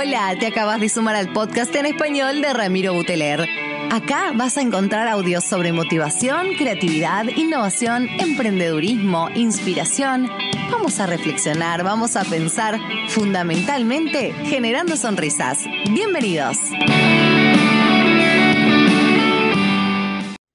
[0.00, 3.44] Hola, te acabas de sumar al podcast en español de Ramiro Buteler.
[3.90, 10.28] Acá vas a encontrar audios sobre motivación, creatividad, innovación, emprendedurismo, inspiración.
[10.70, 15.64] Vamos a reflexionar, vamos a pensar, fundamentalmente generando sonrisas.
[15.92, 16.58] Bienvenidos.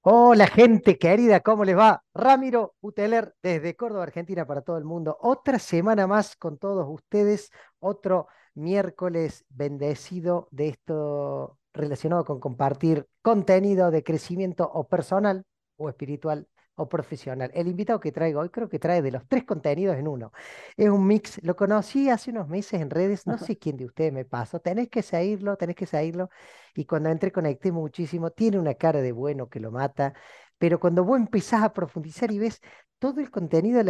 [0.00, 2.02] Hola gente querida, ¿cómo les va?
[2.14, 5.18] Ramiro Buteler desde Córdoba, Argentina para todo el mundo.
[5.20, 13.90] Otra semana más con todos ustedes, otro miércoles bendecido de esto relacionado con compartir contenido
[13.90, 15.44] de crecimiento o personal
[15.76, 17.50] o espiritual o profesional.
[17.54, 20.32] El invitado que traigo hoy creo que trae de los tres contenidos en uno.
[20.76, 24.12] Es un mix, lo conocí hace unos meses en redes, no sé quién de ustedes
[24.12, 26.30] me pasó, tenés que seguirlo, tenés que seguirlo.
[26.74, 30.14] Y cuando entré conecté muchísimo, tiene una cara de bueno que lo mata,
[30.58, 32.60] pero cuando vos empezás a profundizar y ves
[32.98, 33.80] todo el contenido,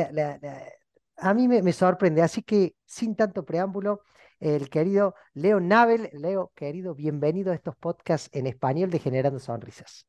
[1.17, 2.23] a mí me, me sorprende.
[2.23, 4.03] Así que sin tanto preámbulo,
[4.45, 6.11] el querido Leo Nabel.
[6.13, 10.07] Leo, querido, bienvenido a estos podcasts en español de Generando Sonrisas.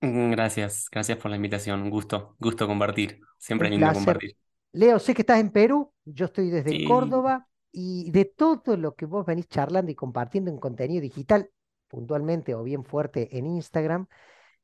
[0.00, 1.82] Mm, gracias, gracias por la invitación.
[1.82, 3.20] Un gusto, gusto compartir.
[3.38, 4.36] Siempre es lindo compartir.
[4.72, 9.04] Leo, sé que estás en Perú, yo estoy desde Córdoba y de todo lo que
[9.04, 11.50] vos venís charlando y compartiendo en contenido digital,
[11.88, 14.06] puntualmente o bien fuerte en Instagram,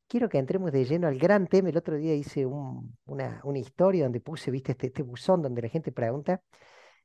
[0.06, 1.68] quiero que entremos de lleno al gran tema.
[1.68, 5.68] El otro día hice una, una, historia donde puse, viste, este, este buzón donde la
[5.68, 6.40] gente pregunta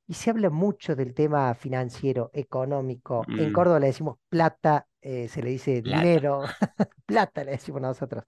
[0.07, 3.23] y se habla mucho del tema financiero, económico.
[3.27, 3.53] En mm.
[3.53, 6.41] Córdoba le decimos plata, eh, se le dice dinero,
[7.05, 8.23] plata le decimos nosotros.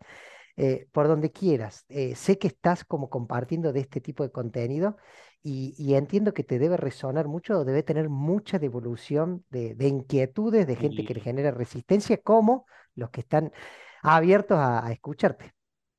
[0.58, 1.86] Eh, por donde quieras.
[1.90, 4.96] Eh, sé que estás como compartiendo de este tipo de contenido
[5.44, 11.06] y, entiendo que te debe resonar mucho, debe tener mucha devolución de, inquietudes de gente
[11.06, 13.52] que le genera resistencia, como los que están
[14.02, 15.54] abiertos a, escucharte.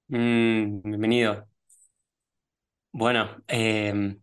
[0.08, 1.46] Mm, bienvenido.
[2.90, 4.18] Bueno, em,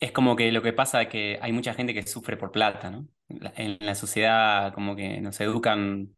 [0.00, 2.90] es como que lo que pasa es que hay mucha gente que sufre por plata,
[2.90, 3.08] ¿no?
[3.28, 6.14] En la sociedad como que nos educan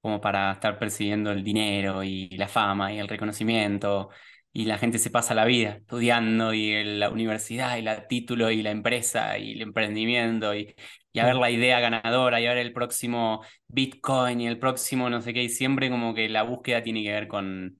[0.00, 4.10] como para estar persiguiendo el dinero y la fama y el reconocimiento
[4.52, 8.62] y la gente se pasa la vida estudiando y la universidad y la título y
[8.62, 10.74] la empresa y el emprendimiento y,
[11.12, 15.10] y a ver la idea ganadora y a ver el próximo Bitcoin y el próximo
[15.10, 17.78] no sé qué y siempre como que la búsqueda tiene que ver con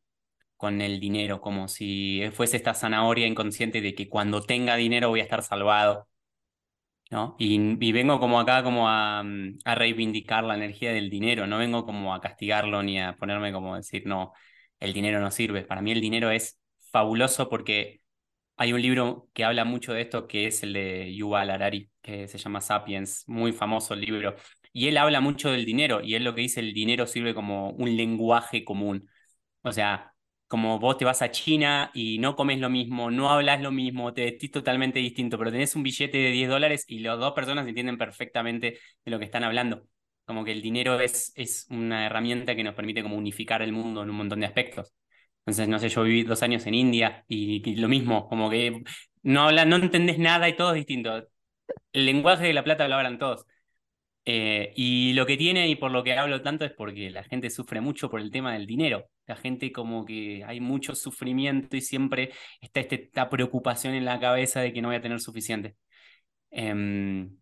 [0.56, 5.20] con el dinero, como si fuese esta zanahoria inconsciente de que cuando tenga dinero voy
[5.20, 6.08] a estar salvado.
[7.10, 7.36] ¿no?
[7.38, 11.84] Y, vengo como acá como a, mm, a, reivindicar la energía del dinero, no vengo
[11.86, 14.32] como a castigarlo ni a ponerme como decir, no,
[14.80, 15.62] el dinero no sirve.
[15.64, 18.00] Para mí el dinero es fabuloso porque
[18.56, 22.28] hay un libro que habla mucho de esto que es el de Yuval Harari, que
[22.28, 24.36] se llama Sapiens, muy famoso el libro.
[24.72, 27.70] Y él habla mucho del dinero y él lo que dice, el dinero sirve como
[27.72, 29.08] un lenguaje común.
[29.62, 30.14] O sea,
[30.48, 34.12] como vos te vas a China y no comes lo mismo, no hablas lo mismo,
[34.14, 37.66] te vestís totalmente distinto, pero tenés un billete de 10 dólares y las dos personas
[37.66, 39.86] entienden perfectamente de lo que están hablando.
[40.24, 44.02] Como que el dinero es, es una herramienta que nos permite como unificar el mundo
[44.02, 44.92] en un montón de aspectos.
[45.40, 48.82] Entonces, no sé, yo viví dos años en India y, lo mismo, como que
[49.22, 51.28] no hablan, no entendés nada y todo es distinto.
[51.92, 53.46] El lenguaje de la plata lo hablan todos.
[54.28, 57.48] Eh, y lo que tiene y por lo que hablo tanto es porque la gente
[57.48, 59.04] sufre mucho por el tema del dinero.
[59.24, 64.18] La gente como que hay mucho sufrimiento y siempre está este, esta preocupación en la
[64.18, 65.76] cabeza de que no voy a tener suficiente.
[66.50, 67.36] Em,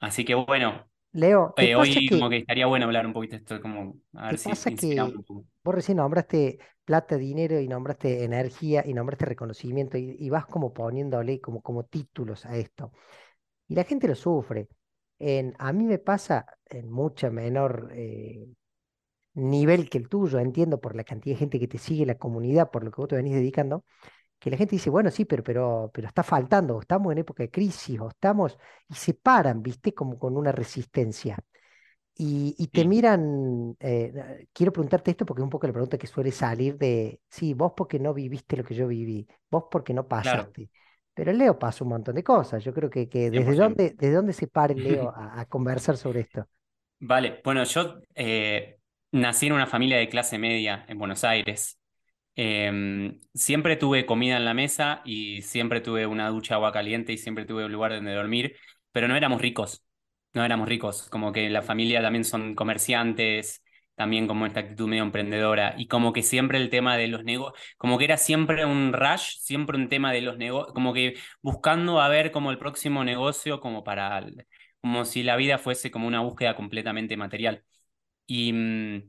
[0.00, 3.60] así que bueno, Leo, eh, hoy como que estaría bueno hablar un poquito de esto,
[3.60, 4.96] como a ver si pasa que
[5.62, 11.40] vos recién nombraste plata, dinero y nombraste energía y nombraste reconocimiento y, vas como poniéndole
[11.40, 12.90] como, como títulos a esto.
[13.68, 14.68] Y la gente lo sufre
[15.58, 18.46] a mí me pasa en mucha menor eh,
[19.34, 22.70] nivel que el tuyo, entiendo por la cantidad de gente que te sigue, la comunidad,
[22.70, 23.84] por lo que vos te venís dedicando,
[24.38, 27.42] que la gente dice, bueno, sí, pero, pero, pero está faltando, o estamos en época
[27.42, 31.38] de crisis, o estamos, y se paran, viste, como con una resistencia.
[32.22, 36.30] Y, te miran, eh, quiero preguntarte esto porque es un poco la pregunta que suele
[36.30, 40.68] salir de, sí, vos porque no viviste lo que yo viví, vos porque no pasaste.
[41.20, 42.64] Pero Leo pasa un montón de cosas.
[42.64, 46.46] Yo creo que, que desde, dónde, desde dónde se pare Leo a, conversar sobre esto.
[46.98, 48.78] Vale, bueno, yo eh,
[49.12, 51.78] nací en una familia de clase media en Buenos Aires.
[52.34, 57.18] Em, siempre tuve comida en la mesa y siempre tuve una ducha agua caliente y
[57.18, 58.56] siempre tuve un lugar donde dormir,
[58.90, 59.84] pero no éramos ricos,
[60.32, 63.62] no éramos ricos, como que la familia también son comerciantes,
[64.00, 67.60] también como esta actitud medio emprendedora y como que siempre el tema de los negocios,
[67.76, 72.00] como que era siempre un rush, siempre un tema de los negocios, como que buscando
[72.00, 74.24] a ver como el próximo negocio como para,
[74.80, 77.62] como si la vida fuese como una búsqueda completamente material.
[78.26, 79.02] Y mm,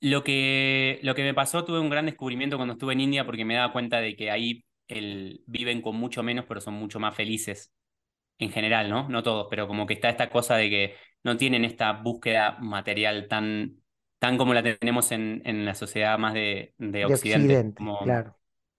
[0.00, 3.44] lo, que, lo que me pasó, tuve un gran descubrimiento cuando estuve en India porque
[3.44, 7.14] me daba cuenta de que ahí el, viven con mucho menos, pero son mucho más
[7.14, 7.72] felices.
[8.38, 9.08] en general, ¿no?
[9.08, 13.28] No todos, pero como que está esta cosa de que no tienen esta búsqueda material
[13.28, 13.83] tan,
[14.24, 17.74] tan como la tenemos en, en la sociedad más de, de, Occidente.
[18.02, 18.38] claro.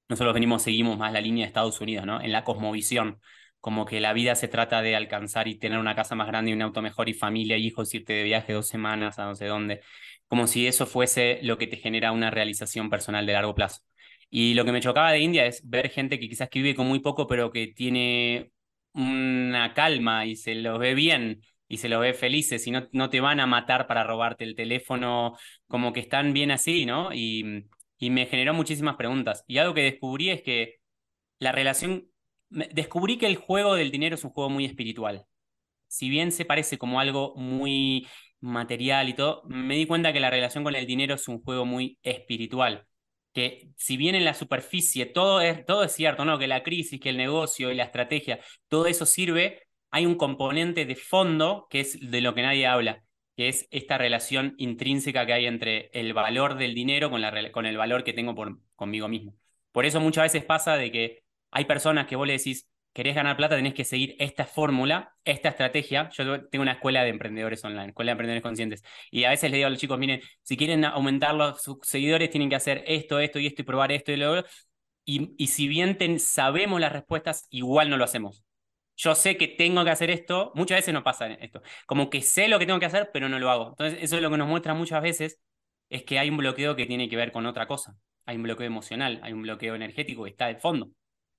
[0.09, 2.19] Nosotros venimos, seguimos más la línea de Estados Unidos, ¿no?
[2.19, 3.21] En la cosmovisión,
[3.59, 6.55] como que la vida se trata de alcanzar y tener una casa más grande y
[6.55, 9.81] un auto mejor y familia, hijos, irte de viaje dos semanas a no sé dónde,
[10.27, 13.81] como si eso fuese lo que te genera una realización personal de largo plazo.
[14.31, 16.87] Y lo que me chocaba de India es ver gente que quizás que vive con
[16.87, 18.51] muy poco, pero que tiene
[18.93, 23.09] una calma y se los ve bien y se los ve felices y no, no
[23.09, 27.13] te van a matar para robarte el teléfono, como que están bien así, ¿no?
[27.13, 27.65] Y,
[27.97, 29.43] y me generó muchísimas preguntas.
[29.47, 30.75] Y algo que descubrí es que
[31.39, 32.07] la relación,
[32.49, 35.25] descubrí que el juego del dinero es un juego muy espiritual.
[35.87, 38.07] Si bien se parece como algo muy
[38.41, 41.65] material y todo, me di cuenta que la relación con el dinero es un juego
[41.65, 42.87] muy espiritual
[43.35, 46.39] que si bien en la superficie todo es, todo es cierto, ¿no?
[46.39, 48.39] Que la crisis, que el negocio y la estrategia,
[48.69, 49.64] todo eso sirve,
[49.95, 53.05] hay un componente de fondo que es de lo que nadie habla,
[53.37, 58.03] que es esta relación intrínseca que hay entre el valor del dinero con, el valor
[58.03, 59.37] que tengo por, conmigo mismo.
[59.71, 63.37] Por eso muchas veces pasa de que hay personas que vos le decís, querés ganar
[63.37, 66.09] plata, tenés que seguir esta fórmula, esta estrategia.
[66.09, 68.83] Yo tengo una escuela de emprendedores online, escuela de emprendedores conscientes.
[69.11, 72.29] Y a veces les digo a los chicos, miren, si quieren aumentar los sus seguidores,
[72.31, 74.51] tienen que hacer esto, esto y esto y probar esto y lo otro.
[75.05, 78.43] Y si bien sabemos las respuestas, igual no lo hacemos.
[78.97, 81.61] Yo sé que tengo que hacer esto, muchas veces no pasa esto.
[81.85, 83.69] Como que sé lo que tengo que hacer, pero no lo hago.
[83.69, 85.39] Entonces, eso es lo que nos muestra muchas veces,
[85.89, 87.95] es que hay un bloqueo que tiene que ver con otra cosa.
[88.25, 90.89] Hay un bloqueo emocional, hay un bloqueo energético que está de fondo.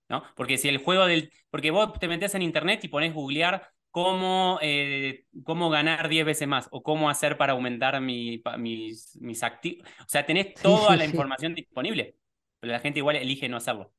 [0.08, 0.22] ¿no?
[0.36, 1.32] Porque si el juego del.
[1.50, 6.46] Porque vos te metes en internet y pones googlear cómo, eh, cómo ganar 10 veces
[6.46, 9.88] más o cómo hacer para aumentar mi, mis, mis activos.
[10.00, 12.16] O sea, tenés toda la información disponible,
[12.60, 13.92] pero la gente igual elige no hacerlo.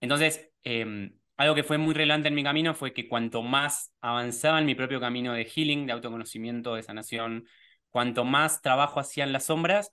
[0.00, 4.58] Entonces, em, algo que fue muy relevante en mi camino fue que cuanto más avanzaba
[4.58, 7.46] en mi propio camino de healing, de autoconocimiento, de sanación,
[7.90, 9.92] cuanto más trabajo hacía en las sombras,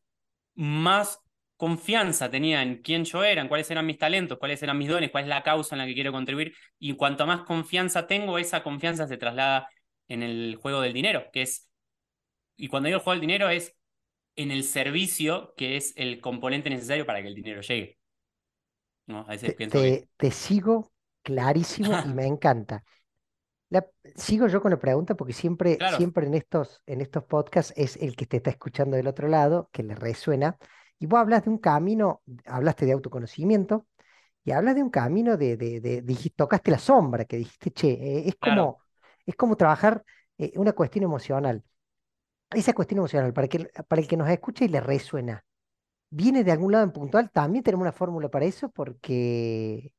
[0.55, 1.19] más
[1.55, 5.11] confianza tenía en quién yo era, en cuáles eran mis talentos, cuáles eran mis dones,
[5.11, 6.55] cuál es la causa en la que quiero contribuir.
[6.79, 9.69] Y cuanto más confianza tengo, esa confianza se traslada
[10.07, 11.69] en el juego del dinero, que es,
[12.57, 13.75] y cuando digo juego del dinero es
[14.35, 17.99] en el servicio, que es el componente necesario para que el dinero llegue.
[19.07, 19.27] ¿No?
[20.17, 20.91] te, sigo
[21.25, 22.83] clarísimo y me encanta.
[24.15, 28.15] sigo yo con la pregunta porque siempre, siempre en estos, en estos podcasts es el
[28.15, 30.57] que te está escuchando del otro lado, que le resuena.
[30.99, 33.85] Y vos hablas de un camino, hablaste de autoconocimiento,
[34.45, 38.35] y hablas de un camino de, de, tocaste la sombra, que dijiste, che, eh, es,
[38.35, 38.77] como,
[39.25, 40.03] es como trabajar
[40.37, 41.63] eh, una cuestión emocional.
[42.51, 45.43] Esa cuestión emocional, para, que, para el que nos escucha y le resuena,
[46.11, 47.31] ¿viene de algún lado en puntual?
[47.31, 49.91] También tenemos una fórmula para eso, porque...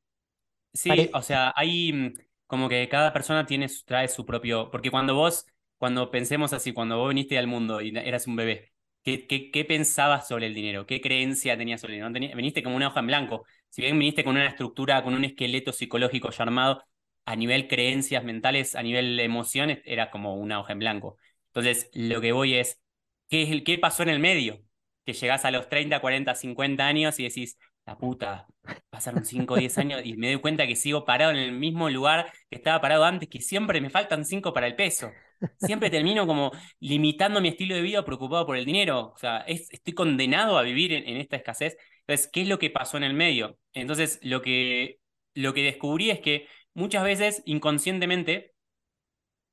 [0.76, 2.14] Sí, o sea, hay mm,
[2.46, 5.46] como que cada persona tiene, trae su propio, porque cuando vos,
[5.78, 8.72] cuando pensemos así, cuando vos viniste al mundo y eras un bebé,
[9.06, 10.84] ¿Qué, pensabas sobre el dinero?
[10.84, 12.36] ¿Qué creencia tenías sobre el dinero?
[12.36, 13.46] viniste como una hoja en blanco.
[13.68, 16.82] Si bien viniste con una estructura, con un esqueleto psicológico ya armado,
[17.24, 21.18] a nivel creencias mentales, a nivel emociones, era como una hoja en blanco.
[21.48, 22.80] Entonces, lo que voy es,
[23.28, 24.60] ¿qué, qué pasó en el medio?
[25.04, 28.48] Que llegás a los 30, 40, 50 años y decís, la puta,
[28.90, 31.90] pasaron 5 o 10 años y me doy cuenta que sigo parado en el mismo
[31.90, 35.10] lugar que estaba parado antes, que siempre me faltan 5 para el peso.
[35.58, 39.12] Siempre termino como limitando mi estilo de vida preocupado por el dinero.
[39.14, 41.76] O sea, estoy condenado a vivir en, esta escasez.
[42.00, 43.58] Entonces, ¿qué es lo que pasó en el medio?
[43.74, 44.98] Entonces, lo que,
[45.34, 48.54] lo que descubrí es que muchas veces inconscientemente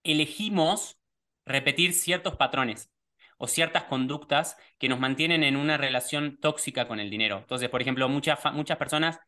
[0.04, 0.98] elegimos
[1.46, 2.93] repetir ciertos patrones
[3.38, 7.40] o ciertas conductas que nos mantienen en una relación tóxica con el dinero.
[7.40, 9.20] Entonces, por ejemplo, muchas, muchas personas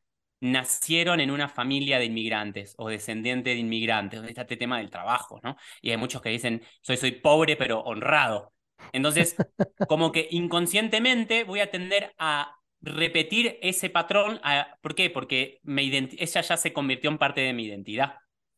[0.41, 5.39] nacieron en una familia de inmigrantes o descendientes de inmigrantes, está este tema del trabajo,
[5.43, 5.55] ¿no?
[5.81, 8.53] Y hay muchos que dicen, soy, soy pobre pero honrado.
[8.91, 9.35] Entonces,
[9.87, 14.39] como que inconscientemente voy a tender a repetir ese patrón.
[14.81, 15.09] ¿Por qué?
[15.09, 18.15] Porque me ella ya se convirtió en parte de mi identidad.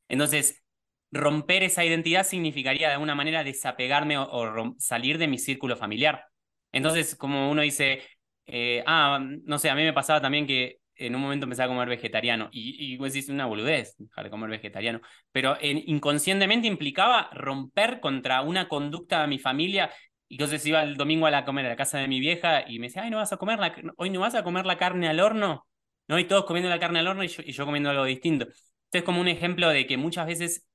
[0.08, 0.64] Entonces,
[1.12, 6.26] romper esa identidad significaría de alguna manera desapegarme o, salir de mi círculo familiar.
[6.72, 8.02] Entonces, como uno dice,
[8.46, 11.68] eh, ah, no sé, a mí me pasaba también que en un momento empecé a
[11.68, 18.42] comer vegetariano y, y una boludez, dejar de comer vegetariano, pero inconscientemente implicaba romper contra
[18.42, 19.92] una conducta de mi familia
[20.28, 22.80] y entonces iba el domingo a la comer a la casa de mi vieja y
[22.80, 25.08] me decía, ay, no vas a comer la, hoy no vas a comer la carne
[25.08, 25.68] al horno,
[26.08, 26.20] ¿no?
[26.20, 28.46] Y todos comiendo la carne al horno y yo, y comiendo algo distinto.
[28.46, 30.67] Esto es como un ejemplo de que muchas veces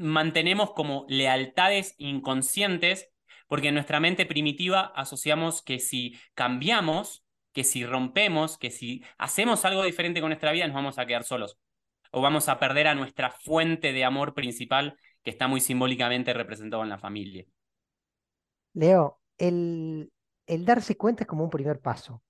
[0.00, 3.10] mantenemos como lealtades inconscientes
[3.48, 9.64] porque en nuestra mente primitiva asociamos que si cambiamos, que si rompemos, que si hacemos
[9.64, 11.58] algo diferente con nuestra vida, nos vamos a quedar solos.
[12.12, 16.82] o vamos a perder a nuestra fuente de amor principal que está muy simbólicamente representado
[16.82, 17.46] en la familia.
[18.74, 20.12] Leo, el,
[20.46, 22.22] el darse cuenta es como un primer paso.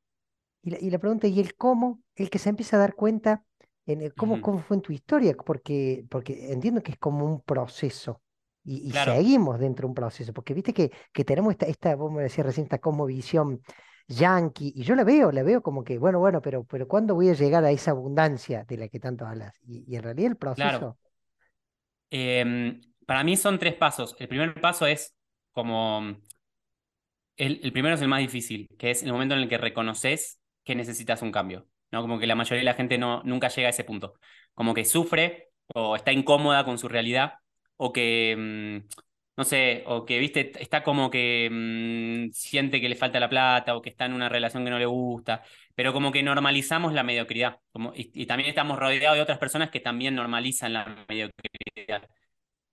[0.62, 2.02] Y la, y la pregunta, ¿y el cómo?
[2.16, 3.44] El que se empieza a dar cuenta
[3.92, 8.22] en cómo, cómo fue en tu historia, porque, porque entiendo que es como un proceso.
[8.64, 11.94] Y, y Claro, seguimos dentro de un proceso, porque viste que, que tenemos esta, esta,
[11.96, 13.62] vos me decías recién, esta cosmovisión
[14.08, 17.30] yanqui, y yo la veo, la veo como que, bueno, bueno, pero, pero ¿cuándo voy
[17.30, 19.58] a llegar a esa abundancia de la que tanto hablas?
[19.62, 20.78] Y, y en realidad el claro.
[20.78, 20.98] proceso,
[22.10, 24.16] Em, para mí son tres pasos.
[24.18, 25.14] El primer paso es
[25.52, 26.16] como,
[27.36, 30.40] el, el primero es el más difícil, que es el momento en el que reconoces
[30.64, 32.02] que necesitas un cambio, ¿no?
[32.02, 34.14] Como que la mayoría de la gente no, nunca llega a ese punto.
[34.54, 37.34] Como que sufre o está incómoda con su realidad
[37.76, 38.88] o que, mm,
[39.36, 43.74] no sé, o que, viste, está como que mm, siente que le falta la plata
[43.76, 45.42] o que está en una relación que no le gusta,
[45.74, 47.58] pero como que normalizamos la mediocridad.
[47.72, 52.08] Como, y, y también estamos rodeados de otras personas que también normalizan la mediocridad.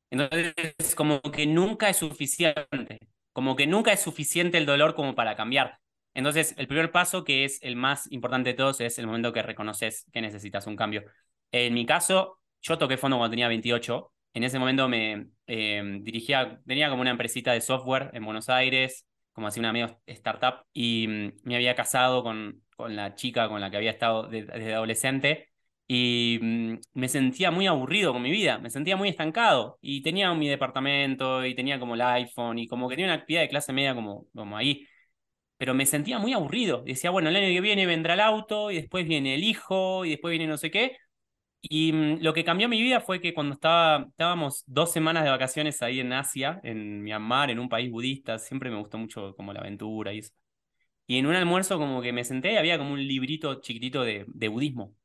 [0.10, 3.00] Entonces, como que nunca es suficiente,
[3.34, 5.80] como que nunca es suficiente el dolor como para cambiar.
[6.18, 9.44] Entonces, el primer paso, que es el más importante de todos, es el momento que
[9.44, 11.04] reconoces que necesitas un cambio.
[11.52, 14.12] En mi caso, yo toqué fondo cuando tenía 28.
[14.34, 19.06] En ese momento me eh, dirigía, tenía como una empresita de software en Buenos Aires,
[19.32, 23.62] como así una medio startup, y mm, me había casado con, con la chica con
[23.62, 25.50] la que había estado de- desde adolescente
[25.88, 30.34] y mm, me sentía muy aburrido con mi vida, me sentía muy estancado y tenía
[30.34, 33.72] mi departamento y tenía como el iPhone y como que tenía una actividad de clase
[33.74, 34.86] media como, como ahí,
[35.58, 36.84] pero me sentía muy aburrido.
[36.84, 40.12] Decía, bueno, el año que viene vendrá el auto y después viene el hijo y
[40.12, 40.98] después viene no sé qué.
[41.62, 45.32] Y mm, lo que cambió mi vida fue que cuando estaba, estábamos dos semanas de
[45.32, 49.54] vacaciones ahí en Asia, en Myanmar, en un país budista, siempre me gustó mucho como
[49.54, 50.34] la aventura y eso.
[51.08, 54.26] Y en un almuerzo como que me senté y había como un librito chiquitito de,
[54.28, 54.96] de budismo.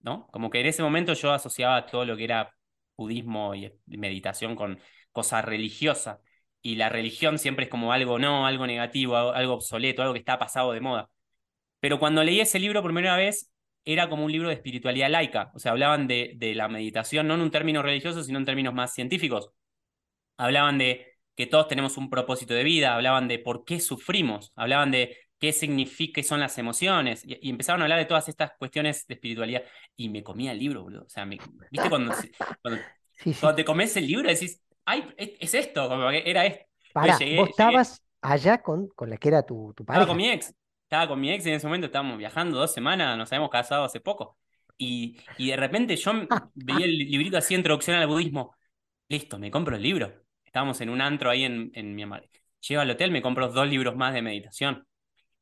[0.00, 0.26] ¿no?
[0.28, 2.54] Como que en ese momento yo asociaba todo lo que era
[2.96, 4.78] budismo y meditación con
[5.12, 6.20] cosa religiosa.
[6.62, 10.38] Y la religión siempre es como algo no, algo negativo, algo obsoleto, algo que está
[10.38, 11.08] pasado de moda.
[11.80, 13.52] Pero cuando leí ese libro por primera vez,
[13.84, 15.50] era como un libro de espiritualidad laica.
[15.54, 18.74] O sea, hablaban de, de la meditación no en un término religioso, sino en términos
[18.74, 19.50] más científicos.
[20.36, 24.90] Hablaban de que todos tenemos un propósito de vida, hablaban de por qué sufrimos, hablaban
[24.90, 28.52] de qué significa, qué son las emociones, y, y empezaron a hablar de todas estas
[28.58, 29.62] cuestiones de espiritualidad,
[29.96, 31.04] y me comía el libro, boludo.
[31.04, 31.38] O sea, me-
[31.70, 32.84] ¿viste cuando, se- cuando,
[33.16, 33.40] sí, sí.
[33.40, 36.64] cuando te comes el libro decís, ay, es, es esto, como que era esto?
[36.92, 40.16] Pará, llegué, vos llegué, estabas allá con, con la que era tu, tu estaba con
[40.16, 40.16] pareja.
[40.16, 40.54] mi ex,
[40.84, 43.84] estaba con mi ex y en ese momento estábamos viajando dos semanas, nos habíamos casado
[43.84, 44.38] hace poco,
[44.76, 46.12] y, y de repente yo
[46.54, 48.54] veía el librito así, introducción al budismo,
[49.08, 50.12] listo, me compro el libro.
[50.44, 52.28] Estábamos en un antro ahí en, en Myanmar.
[52.66, 54.86] Llego al hotel, me compro dos libros más de meditación.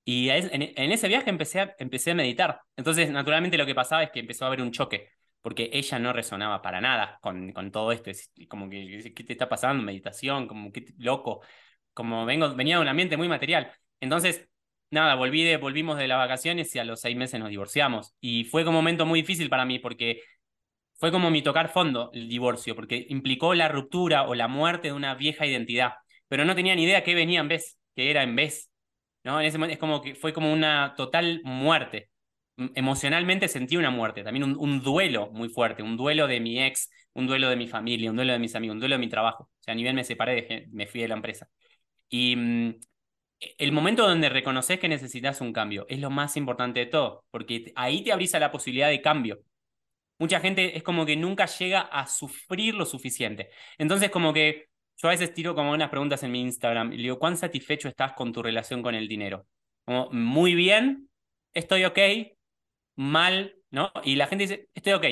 [0.05, 2.61] Y en, en ese viaje empecé a, empecé a meditar.
[2.77, 5.11] Entonces, naturalmente lo que pasaba es que empezó a haber un choque,
[5.47, 8.11] porque ella no resonaba para nada con, con todo esto.
[8.11, 9.81] Es como que, ¿qué te está pasando?
[9.85, 11.41] Meditación, como que loco.
[11.95, 13.71] Como vengo, venía de un ambiente muy material.
[14.01, 14.49] Entonces,
[14.91, 18.17] nada, volví de, volvimos de las vacaciones y a los seis meses nos divorciamos.
[18.21, 20.21] Y fue como un momento muy difícil para mí, porque
[20.95, 24.95] fue como mi tocar fondo el divorcio, porque implicó la ruptura o la muerte de
[24.95, 25.93] una vieja identidad.
[26.27, 28.73] Pero no tenía ni idea qué venía en vez, qué era en vez.
[29.23, 29.39] ¿no?
[29.39, 32.11] En ese momento es como que fue como una total muerte.
[32.75, 37.27] Emocionalmente sentí una muerte, también un, duelo muy fuerte, un duelo de mi ex, un
[37.27, 39.45] duelo de mi familia, un duelo de mis amigos, un duelo de mi trabajo.
[39.45, 41.49] O sea, ni bien me separé, me fui de la empresa.
[42.09, 42.75] Y mm,
[43.59, 47.73] el momento donde reconoces que necesitas un cambio es lo más importante de todo, porque
[47.77, 49.41] ahí te abrís a la posibilidad de cambio.
[50.19, 53.51] Mucha gente es como que nunca llega a sufrir lo suficiente.
[53.77, 57.03] Entonces, como que yo a veces tiro como unas preguntas en mi Instagram y le
[57.05, 59.47] digo, ¿cuán satisfecho estás con tu relación con el dinero?
[59.85, 61.11] Como, muy bien,
[61.53, 61.99] estoy ok,
[62.97, 63.93] mal, ¿no?
[64.05, 65.07] Y la gente dice, estoy ok.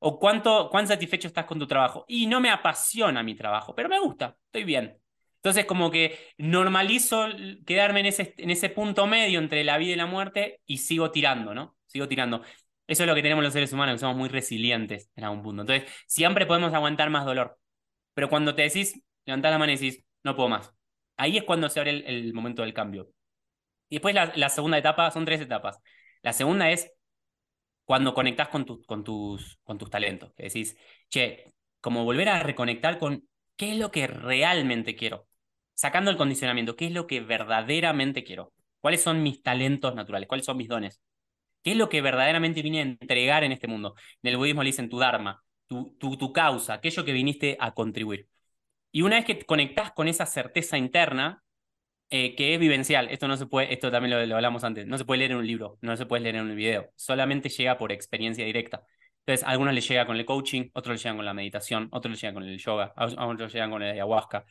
[0.00, 2.04] O cuánto, cuán satisfecho estás con tu trabajo.
[2.08, 4.98] Y no me apasiona mi trabajo, pero me gusta, estoy bien.
[5.36, 7.26] Entonces, como que normalizo
[7.66, 11.10] quedarme en ese, en ese punto medio entre la vida y la muerte y sigo
[11.10, 11.76] tirando, ¿no?
[11.86, 12.42] Sigo tirando.
[12.86, 15.62] Eso es lo que tenemos los seres humanos, que somos muy resilientes en algún punto.
[15.62, 17.58] Entonces, siempre podemos aguantar más dolor.
[18.14, 20.72] Pero cuando te decís, levantás la mano y decís, no puedo más.
[21.16, 23.10] Ahí es cuando se abre el, momento del cambio.
[23.88, 25.78] Y después la segunda etapa, son tres etapas.
[26.22, 26.92] La segunda es
[27.84, 30.34] cuando conectás con, tu- con, tus, con tus talentos.
[30.36, 30.76] Decís,
[31.10, 35.28] che, como volver a reconectar con qué es lo que realmente quiero.
[35.74, 38.52] Sacando el condicionamiento, qué es lo que verdaderamente quiero.
[38.80, 40.28] ¿Cuáles son mis talentos naturales?
[40.28, 41.00] ¿Cuáles son mis dones?
[41.62, 43.94] ¿Qué es lo que verdaderamente vine a entregar en este mundo?
[44.22, 47.72] En el budismo le dicen tu dharma, tu, tu, tu causa, aquello que viniste a
[47.72, 48.28] contribuir.
[48.92, 51.41] Y una vez que conectás con esa certeza interna,
[52.14, 55.06] eh, que es vivencial, esto no se puede, esto también lo, hablamos antes, no se
[55.06, 57.90] puede leer en un libro, no se puede leer en un video, solamente llega por
[57.90, 58.84] experiencia directa.
[59.20, 62.34] Entonces, algunos les llega con el coaching, otros les llegan con la meditación, otros llegan
[62.34, 64.44] con el yoga, a otros llegan con el ayahuasca.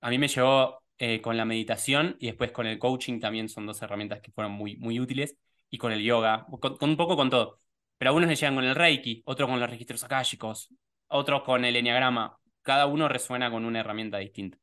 [0.00, 3.66] A mí me llegó eh, con la meditación y después con el coaching también son
[3.66, 5.36] dos herramientas que fueron muy, muy útiles
[5.68, 7.58] y con el yoga, con, un poco con todo.
[7.98, 10.72] Pero algunos les llegan con el reiki, otros con los registros akáshicos,
[11.08, 12.38] otros con el enneagrama.
[12.62, 14.58] Cada uno resuena con una herramienta distinta.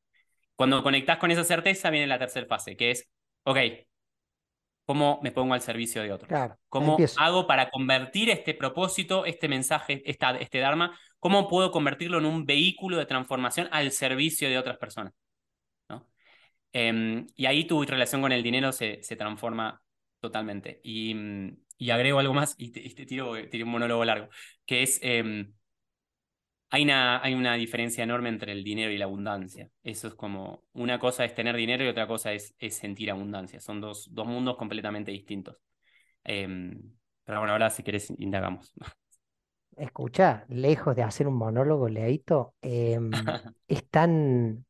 [0.55, 3.09] Cuando conectas con esa certeza viene la tercera fase, que es,
[3.43, 3.57] ok,
[4.85, 6.29] ¿cómo me pongo al servicio de otros?
[6.69, 12.25] ¿Cómo hago para convertir este propósito, este mensaje, esta, este Dharma, cómo puedo convertirlo en
[12.25, 15.13] un vehículo de transformación al servicio de otras personas?
[15.89, 16.07] ¿no?
[16.71, 19.81] Em, y ahí tu relación con el dinero se, se transforma
[20.19, 20.81] totalmente.
[20.83, 21.15] Y,
[21.77, 24.29] y, agrego algo más, y te, tiro, un monólogo largo,
[24.65, 24.99] que es...
[25.01, 25.53] Em,
[26.73, 29.69] hay una, hay una diferencia enorme entre el dinero y la abundancia.
[29.83, 33.59] Eso es como, una cosa es tener dinero y otra cosa es, es sentir abundancia.
[33.59, 35.55] Son dos, dos mundos completamente distintos.
[36.23, 36.81] Em,
[37.23, 38.73] pero bueno, ahora si querés, indagamos.
[39.77, 43.11] Escucha, lejos de hacer un monólogo, Leito, em,
[43.67, 44.65] es, tan,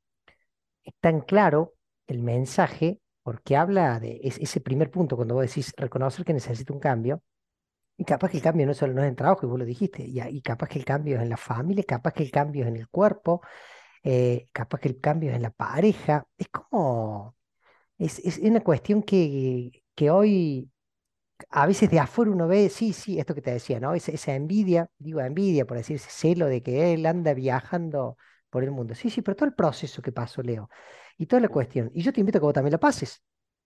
[0.83, 1.73] es tan claro
[2.07, 6.81] el mensaje porque habla de ese primer punto, cuando vos decís reconocer que necesito un
[6.81, 7.23] cambio,
[7.97, 10.03] y capaz que el cambio no solo no es en trabajo, y vos lo dijiste,
[10.03, 12.77] y, capaz que el cambio es en la familia, capaz que el cambio es en
[12.77, 13.41] el cuerpo,
[14.03, 16.27] eh, capaz que el cambio es en la pareja.
[16.37, 17.35] Es como,
[17.97, 20.71] es, es una cuestión que, que hoy
[21.49, 23.93] a veces de afuera uno ve, sí, sí, esto que te decía, ¿no?
[23.93, 28.17] Esa, esa envidia, digo envidia, por decir, celo de que él anda viajando
[28.49, 28.95] por el mundo.
[28.95, 30.69] Sí, sí, pero todo el proceso que pasó, Leo,
[31.17, 31.91] y toda la cuestión.
[31.93, 33.23] Y yo te invito a que vos también la pases.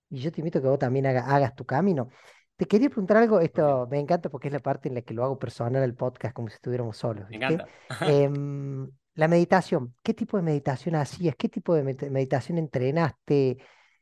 [0.09, 2.09] Y yo te invito a que vos también hagas tu camino.
[2.57, 5.23] Te quería preguntar algo, esto me encanta porque es la parte en la que lo
[5.23, 7.29] hago personal el podcast, como si estuviéramos solos.
[7.29, 7.67] Me encanta.
[8.01, 11.35] Em, la meditación, ¿qué tipo de meditación hacías?
[11.35, 13.57] ¿Qué tipo de meditación entrenaste?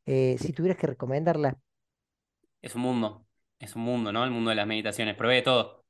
[0.05, 1.57] Eh, si tuvieras que recomendarla.
[2.61, 3.25] Es un mundo,
[3.59, 4.23] es un mundo, ¿no?
[4.23, 5.15] El mundo de las meditaciones.
[5.15, 5.85] Probé de todo.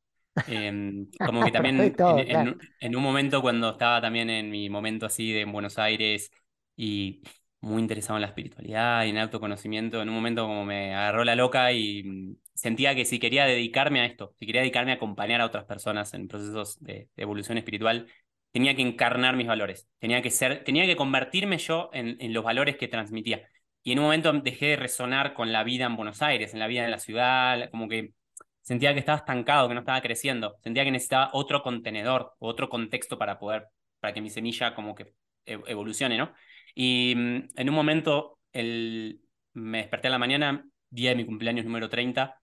[0.47, 5.31] Em, como que también en, en, un momento cuando estaba también en mi momento así
[5.31, 6.31] de en Buenos Aires
[6.75, 7.21] y
[7.61, 11.23] muy interesado en la espiritualidad y en el autoconocimiento, en un momento como me agarró
[11.23, 14.95] la loca y mm, sentía que si quería dedicarme a esto, si quería dedicarme a
[14.95, 18.07] acompañar a otras personas en procesos de, evolución espiritual,
[18.51, 22.43] tenía que encarnar mis valores, tenía que ser, tenía que convertirme yo en, en, los
[22.43, 23.47] valores que transmitía.
[23.83, 26.65] Y en un momento dejé de resonar con la vida en Buenos Aires, en la
[26.65, 28.13] vida en la ciudad, como que
[28.61, 33.19] sentía que estaba estancado, que no estaba creciendo, sentía que necesitaba otro contenedor, otro contexto
[33.19, 33.67] para poder,
[33.99, 35.13] para que mi semilla como que
[35.45, 36.33] e, evolucione, ¿no?
[36.73, 39.21] Y mm, en un momento el,
[39.53, 42.41] me desperté a la mañana, día de mi cumpleaños número 30.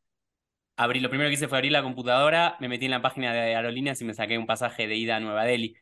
[0.76, 3.54] Abrí, lo primero que hice fue abrir la computadora, me metí en la página de
[3.54, 5.76] aerolíneas y me saqué un pasaje de ida a Nueva Delhi.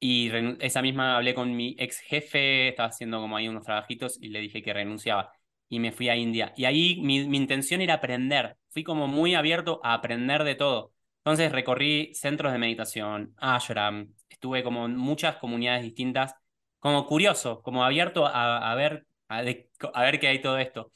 [0.00, 4.28] Y esa misma hablé con mi ex jefe, estaba haciendo como ahí unos trabajitos y
[4.28, 5.32] le dije que renunciaba.
[5.68, 6.52] Y me fui a India.
[6.56, 8.56] Y ahí mi, mi intención era aprender.
[8.70, 10.92] Fui como muy abierto a aprender de todo.
[11.24, 16.34] Entonces recorrí centros de meditación, ashram, estuve como en muchas comunidades distintas
[16.80, 20.92] como curioso, como abierto a, ver, a, ver qué hay todo esto.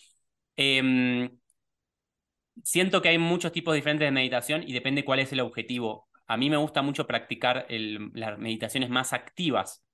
[0.57, 1.31] Em,
[2.65, 6.09] siento que hay muchos tipos diferentes de meditación y depende cuál es el objetivo.
[6.27, 9.85] A mí me gusta mucho practicar las meditaciones más activas,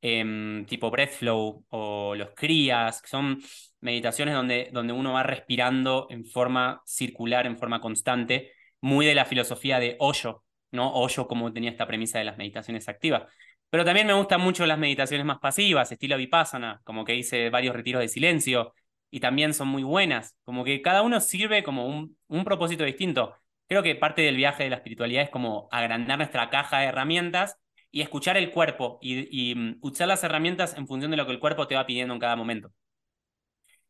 [0.00, 3.40] em, tipo breath flow o los crías, que son
[3.80, 9.24] meditaciones donde, donde uno va respirando en forma circular, en forma constante, muy de la
[9.24, 10.92] filosofía de Osho, ¿no?
[10.94, 13.24] Osho como tenía esta premisa de las meditaciones activas.
[13.70, 17.74] Pero también me gustan mucho las meditaciones más pasivas, estilo Vipassana, como que hice varios
[17.74, 18.72] retiros de silencio
[19.14, 23.36] y también son muy buenas, como que cada uno sirve como un, propósito distinto.
[23.68, 27.56] Creo que parte del viaje de la espiritualidad es como agrandar nuestra caja de herramientas
[27.92, 31.38] y escuchar el cuerpo y, mm, usar las herramientas en función de lo que el
[31.38, 32.72] cuerpo te va pidiendo en cada momento.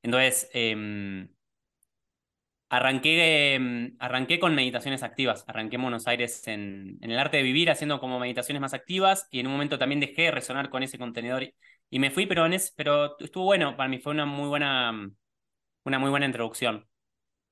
[0.03, 1.29] Entonces, em,
[2.71, 5.45] Arranqué, em, arranqué con meditaciones activas.
[5.47, 9.39] Arranqué en Buenos Aires en, el arte de vivir haciendo como meditaciones más activas y
[9.39, 11.45] en un momento también dejé de resonar con ese contenedor
[11.95, 13.77] y, me fui, pero, en pero estuvo bueno.
[13.77, 14.93] Para mí fue una muy buena,
[15.85, 16.87] una muy buena introducción.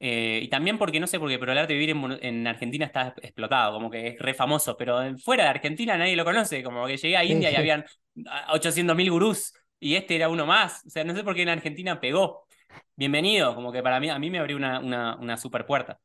[0.00, 2.87] Eh, y también porque, no sé por qué, pero el arte de vivir en, Argentina
[2.87, 6.62] está explotado, como que es re famoso, pero fuera de Argentina nadie lo conoce.
[6.62, 7.85] Como que llegué a India y habían
[8.16, 10.85] 800.000 gurús y este era uno más.
[10.87, 12.46] O sea, no sé por qué en Argentina pegó
[12.96, 16.00] bienvenido, como que para mí, a mí me abrió una, una, una super puerta.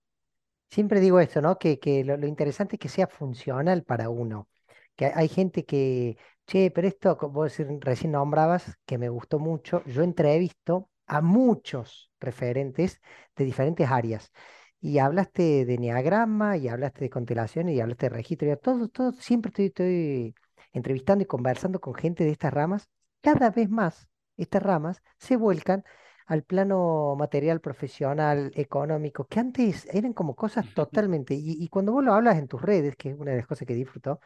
[0.69, 1.57] Siempre digo esto, ¿no?
[1.57, 4.49] Que, que lo, interesante es que sea funcional para uno.
[4.95, 9.83] Que hay gente que, che, pero esto, como vos recién nombrabas, que me gustó mucho,
[9.85, 13.01] yo entrevisto a muchos referentes
[13.35, 14.31] de diferentes áreas.
[14.79, 19.11] Y hablaste de neagrama, y hablaste de constelaciones, y hablaste de registro, y todo, todo,
[19.13, 20.35] siempre estoy, estoy
[20.73, 22.87] entrevistando y conversando con gente de estas ramas.
[23.21, 24.07] Cada vez más
[24.37, 25.83] estas ramas se vuelcan
[26.27, 32.03] al plano material, profesional, económico, que antes eran como cosas totalmente, y, y cuando vos
[32.03, 34.19] lo hablas en tus redes, que es una de las cosas que disfruto,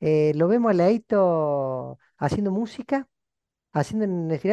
[0.00, 3.08] eh, lo vemos a Leito haciendo música,
[3.72, 4.06] haciendo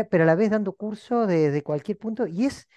[0.10, 2.68] pero a la vez dando cursos desde de cualquier punto, y es,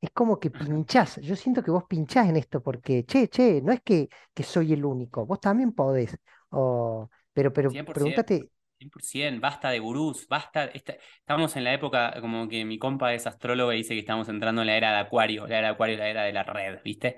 [0.00, 1.16] es como que pinchás.
[1.22, 4.72] Yo siento que vos pinchás en esto, porque, che, che, no es que, que soy
[4.74, 6.16] el único, vos también podés.
[6.50, 7.86] O, pero, pero 100%.
[7.92, 10.66] pregúntate, 100%, basta de gurús, basta.
[10.66, 14.28] esta- estamos en la época, como que mi compa es astrólogo y dice que estamos
[14.28, 16.80] entrando en la era de Acuario, la era de Acuario, la era de la red,
[16.84, 17.16] ¿viste?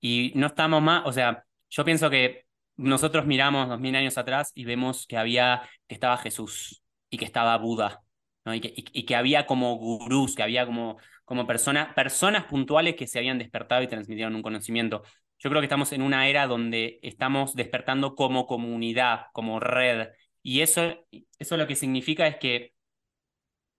[0.00, 2.45] Y no estamos más, o sea, yo pienso que
[2.76, 7.24] nosotros miramos dos mil años atrás y vemos que había, que estaba Jesús y que
[7.24, 8.02] estaba Buda.
[8.46, 8.60] Y
[9.04, 13.82] que, había como gurús, que había como, como personas, personas puntuales que se habían despertado
[13.82, 15.02] y transmitieron un conocimiento.
[15.38, 20.08] Yo creo que estamos en una era donde estamos despertando como comunidad, como red.
[20.42, 20.94] Y eso,
[21.38, 22.72] eso lo que significa es que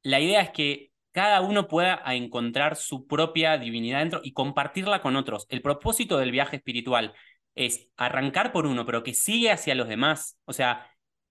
[0.03, 5.15] la idea es que cada uno pueda encontrar su propia divinidad dentro y compartirla con
[5.15, 5.47] otros.
[5.49, 7.13] El propósito del viaje espiritual
[7.57, 10.37] es arrancar por uno, pero que sigue hacia los demás.
[10.45, 10.89] O sea,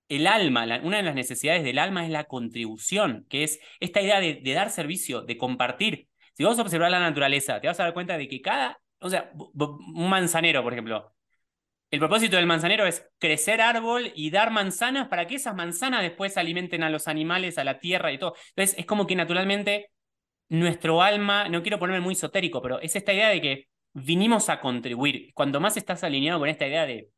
[0.08, 4.20] el alma, una de las necesidades del alma es la contribución, que es esta idea
[4.20, 6.08] de, dar servicio, de compartir.
[6.34, 9.30] Si vos observas la naturaleza, te vas a dar cuenta de que cada, o sea,
[9.34, 11.12] un manzanero, por ejemplo,
[11.90, 16.36] el propósito del manzanero es crecer árbol y dar manzanas para que esas manzanas después
[16.36, 18.34] alimenten a los animales, a la tierra y todo.
[18.50, 19.90] Entonces, es como que naturalmente
[20.48, 24.60] nuestro alma, no quiero ponerme muy esotérico, pero es esta idea de que vinimos a
[24.60, 25.32] contribuir.
[25.34, 27.10] Cuanto más estás alineado con esta idea de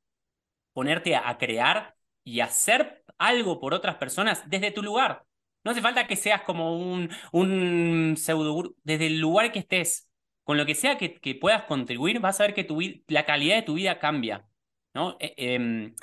[0.73, 5.25] ponerte a, crear y hacer algo por otras personas desde tu lugar.
[5.65, 10.09] No hace falta que seas como un, un pseudo desde el lugar que estés,
[10.45, 13.63] con lo que sea que, puedas contribuir, vas a ver que tu, la calidad de
[13.63, 14.47] tu vida cambia.
[14.95, 15.17] ¿no?
[15.21, 15.95] Eh, em,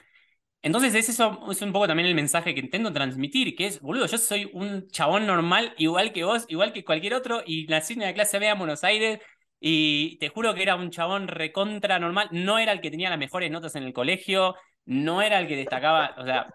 [0.61, 4.07] entonces es eso, es un poco también el mensaje que intento transmitir, que es, boludo,
[4.07, 8.01] yo soy un chabón normal, igual que vos, igual que cualquier otro, y nací en
[8.01, 9.19] la clase B en Buenos Aires,
[9.59, 13.19] y te juro que era un chabón recontra normal, no era el que tenía las
[13.19, 16.47] mejores notas en el colegio, no era el que destacaba, o sea,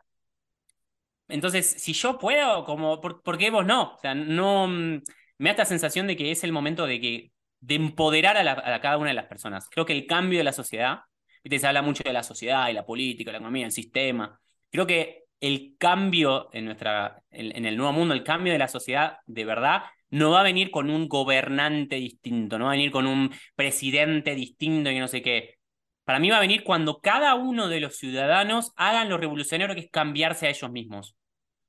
[1.28, 3.94] entonces, si yo puedo, como, ¿por, por qué vos no?
[3.94, 5.02] O sea, no, mm,
[5.38, 8.52] me da esta sensación de que es el momento de que, de empoderar a, la-
[8.74, 9.68] a cada una de las personas.
[9.70, 11.00] Creo que el cambio de la sociedad,
[11.48, 14.38] se habla mucho de la sociedad y la política, la economía, el sistema.
[14.70, 18.68] Creo que el cambio en nuestra, en, en el nuevo mundo, el cambio de la
[18.68, 22.90] sociedad, de verdad, no va a venir con un gobernante distinto, no va a venir
[22.90, 25.57] con un presidente distinto y no sé qué.
[26.05, 29.83] Para mí va a venir cuando cada uno de los ciudadanos hagan lo revolucionario que
[29.83, 31.16] es cambiarse a ellos mismos.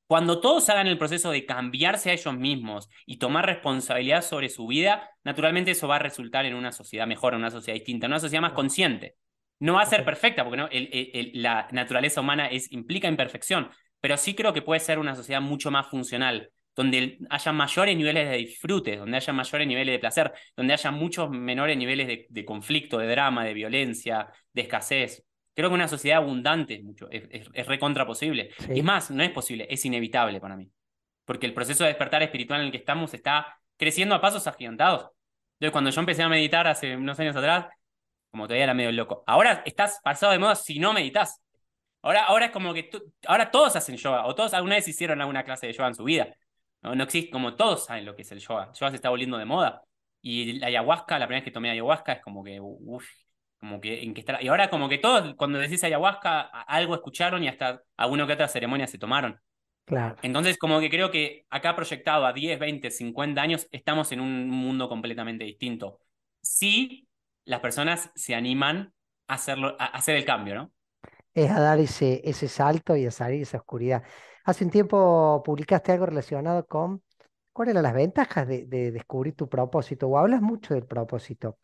[0.07, 4.67] Cuando todos hagan el proceso de cambiarse a ellos mismos y tomar responsabilidad sobre su
[4.67, 8.11] vida, naturalmente eso va a resultar en una sociedad mejor, en una sociedad distinta, en
[8.11, 9.15] una sociedad más consciente.
[9.59, 13.07] No va a ser perfecta, porque no, El- el- el- la naturaleza humana es, implica
[13.07, 13.69] imperfección,
[14.01, 18.29] pero sí creo que puede ser una sociedad mucho más funcional, donde haya mayores niveles
[18.29, 22.45] de disfrute, donde haya mayores niveles de placer, donde haya muchos menores niveles de, de
[22.45, 25.23] conflicto, de drama, de violencia, de escasez.
[25.53, 28.51] Creo que una sociedad abundante es, mucho, es, es, es recontra posible.
[28.57, 28.71] Sí.
[28.75, 30.71] Y es más, no es posible, es inevitable para mí.
[31.25, 35.07] Porque el proceso de despertar espiritual en el que estamos está creciendo a pasos agigantados.
[35.59, 37.67] Entonces, cuando yo empecé a meditar hace unos años atrás,
[38.31, 39.23] como todavía era medio loco.
[39.27, 41.41] Ahora estás pasado de moda si no meditas.
[42.01, 45.19] Ahora, ahora es como que tú- ahora todos hacen yoga, o todos alguna vez hicieron
[45.21, 46.33] alguna clase de yoga en su vida.
[46.81, 48.69] No, no existe, como todos saben lo que es el yoga.
[48.71, 49.83] El yoga se está volviendo de moda.
[50.21, 53.07] Y la ayahuasca, la primera vez que tomé ayahuasca, es como que, uff,
[53.59, 54.43] como que en que estar.
[54.43, 58.47] Y ahora como que todos, cuando decís ayahuasca, algo escucharon y hasta alguna que otra
[58.47, 59.39] ceremonia se tomaron.
[59.85, 60.15] Claro.
[60.21, 64.49] Entonces, como que creo que acá proyectado a 10, 20, 50 años, estamos en un
[64.49, 65.99] mundo completamente distinto.
[66.41, 67.07] Si
[67.45, 68.93] las personas se animan
[69.27, 70.71] a, hacerlo, a hacer el cambio, ¿no?
[71.33, 74.03] Es a dar ese, ese salto y a salir de esa oscuridad.
[74.45, 77.03] Hace un tiempo publicaste algo relacionado con
[77.53, 81.57] cuáles eran las ventajas de, de descubrir tu propósito, o hablas mucho del propósito.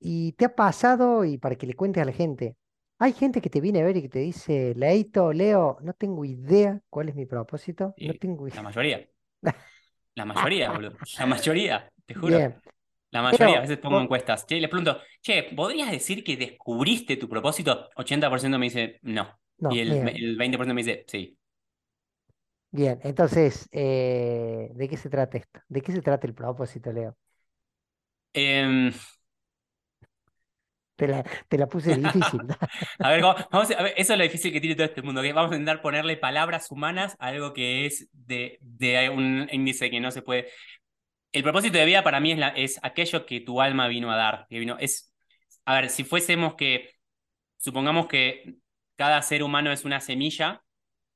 [0.00, 2.56] Y te ha pasado, y para que le cuentes a la gente,
[2.98, 6.24] hay gente que te viene a ver y que te dice, Leito, Leo, no tengo
[6.24, 8.62] idea cuál es mi propósito, no tengo la idea.
[8.62, 9.08] mayoría.
[10.14, 10.96] La mayoría, boludo.
[11.18, 12.36] La mayoría, te juro.
[12.38, 12.54] Bien,
[13.10, 14.46] La mayoría, a veces pongo vos- encuestas.
[14.46, 17.88] Che, les pregunto, che, ¿podrías decir que descubriste tu propósito?
[17.96, 19.38] 80% me dice no.
[19.58, 21.36] no, Y el, el 20% me dice sí.
[22.76, 23.00] Bien.
[23.02, 25.60] Entonces, eh, ¿de qué se trata esto?
[25.68, 27.16] ¿De qué se trata el propósito, Leo?
[28.34, 28.92] Em,
[30.96, 32.46] Te la, te la puse difícil.
[33.02, 35.02] A ver, ¿cómo- vamos a, a ver, eso es lo difícil que tiene todo este
[35.02, 39.46] mundo, que vamos a intentar ponerle palabras humanas a algo que es de, de un
[39.52, 40.48] índice que no se puede.
[41.32, 44.16] El propósito de vida para mí es, la, es aquello que tu alma vino a
[44.16, 44.46] dar.
[44.50, 45.14] Que vino, es,
[45.66, 46.90] a ver, si fuésemos que,
[47.58, 48.56] supongamos que
[48.96, 50.64] cada ser humano es una semilla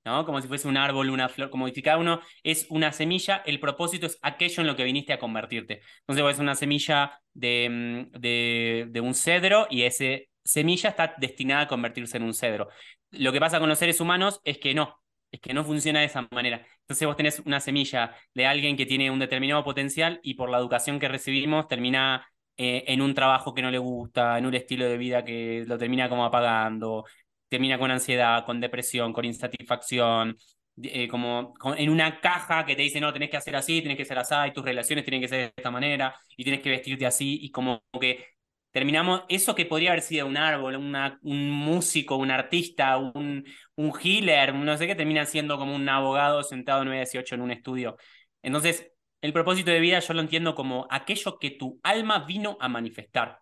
[0.05, 0.25] ¿no?
[0.25, 3.61] Como si fuese un árbol, una flor, como si cada uno es una semilla, el
[3.61, 5.83] propósito es aquello en lo que viniste a convertirte.
[6.01, 11.15] Entonces vos es una semilla de, mm, de, de un cedro y ese semilla está
[11.19, 12.69] destinada a convertirse en un cedro.
[13.11, 16.07] Lo que pasa con los seres humanos es que no, es que no funciona de
[16.07, 16.67] esa manera.
[16.83, 20.59] Entonces vos tenés una semilla de alguien que tiene un determinado potencial y por la
[20.59, 24.85] educación que recibimos termina eh, en un trabajo que no le gusta, en un estilo
[24.87, 27.05] de vida que lo termina como apagando,
[27.51, 30.37] termina con ansiedad, con depresión, con insatisfacción,
[30.83, 34.05] eh, como, en una caja que te dice, no, tenés que hacer así, tenés que
[34.05, 37.07] ser así, y tus relaciones tienen que ser de esta manera, y tienes que vestirte
[37.07, 38.25] así, y como que
[38.71, 43.93] terminamos, eso que podría haber sido un árbol, una, un músico, un artista, un, un
[44.03, 47.97] healer, no sé qué, termina siendo como un abogado sentado 9-18 en un estudio.
[48.43, 52.69] Entonces, el propósito de vida yo lo entiendo como aquello que tu alma vino a
[52.69, 53.40] manifestar.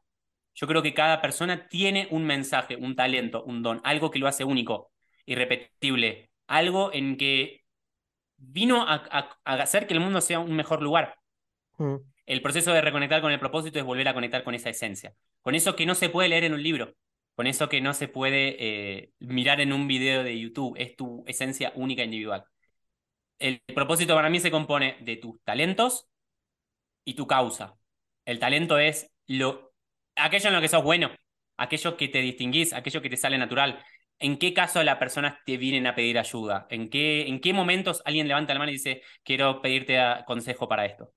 [0.61, 4.27] Yo creo que cada persona tiene un mensaje, un talento, un don, algo que lo
[4.27, 4.91] hace único,
[5.25, 7.63] irrepetible, algo en que
[8.37, 11.17] vino a, hacer que el mundo sea un mejor lugar.
[11.77, 11.99] Mm.
[12.27, 15.55] El proceso de reconectar con el propósito es volver a conectar con esa esencia, con
[15.55, 16.93] eso que no se puede leer en un libro,
[17.37, 21.23] con eso que no se puede eh, mirar en un video de YouTube, es tu
[21.29, 22.45] esencia única individual.
[23.39, 26.09] El propósito para mí se compone de tus talentos
[27.05, 27.77] y tu causa.
[28.25, 29.68] El talento es lo
[30.19, 31.11] aquello en lo que sos bueno,
[31.57, 33.83] aquello que te distinguís, aquello que te sale natural.
[34.21, 36.67] ¿En qué caso las personas te vienen a pedir ayuda?
[36.71, 40.87] ¿En qué, en qué momentos alguien levanta la mano y dice, quiero pedirte consejo para
[40.87, 41.13] esto?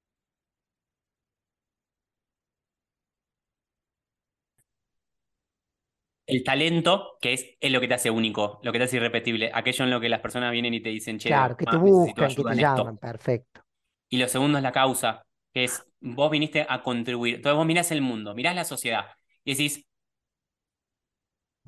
[6.32, 9.52] el talento, que es, es, lo que te hace único, lo que te hace irrepetible,
[9.54, 12.34] aquello en lo que las personas vienen y te dicen, che, claro, que te buscan,
[12.34, 13.62] que te llaman, perfecto.
[14.10, 17.36] Y lo segundo es la causa, que es vos viniste a contribuir.
[17.36, 19.06] Entonces vos mirás el mundo, mirás la sociedad
[19.44, 19.86] y decís,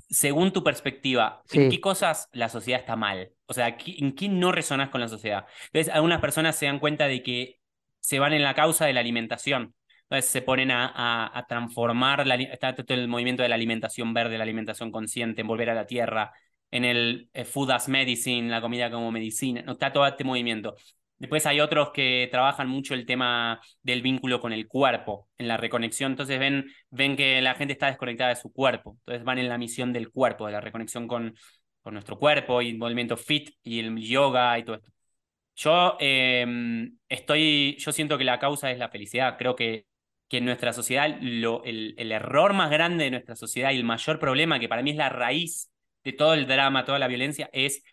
[0.09, 3.31] según tu perspectiva, ¿en qué cosas la sociedad está mal?
[3.45, 5.45] O sea, ¿en qué no resonás con la sociedad?
[5.67, 7.59] Entonces, algunas personas se dan cuenta de que
[7.99, 9.75] se van en la causa de la alimentación.
[10.03, 14.43] Entonces se ponen a, transformar, la, está todo el movimiento de la alimentación verde, la
[14.43, 16.31] alimentación consciente, en volver a la tierra,
[16.69, 20.75] en el eh, food as medicine, la comida como medicina, no está todo este movimiento.
[21.17, 25.57] Después hay otros que trabajan mucho el tema del vínculo con el cuerpo, en la
[25.57, 26.11] reconexión.
[26.11, 28.97] Entonces ven, ven que la gente está desconectada de su cuerpo.
[28.99, 31.33] Entonces van en la misión del cuerpo, de la reconexión con,
[31.81, 34.91] con nuestro cuerpo y el movimiento fit y el yoga y todo esto.
[35.55, 39.37] Yo em, estoy, yo siento que la causa es la felicidad.
[39.37, 39.85] Creo que,
[40.27, 43.83] que en nuestra sociedad lo, el, el error más grande de nuestra sociedad y el
[43.83, 45.71] mayor problema, que para mí es la raíz
[46.03, 47.83] de todo el drama, toda la violencia, es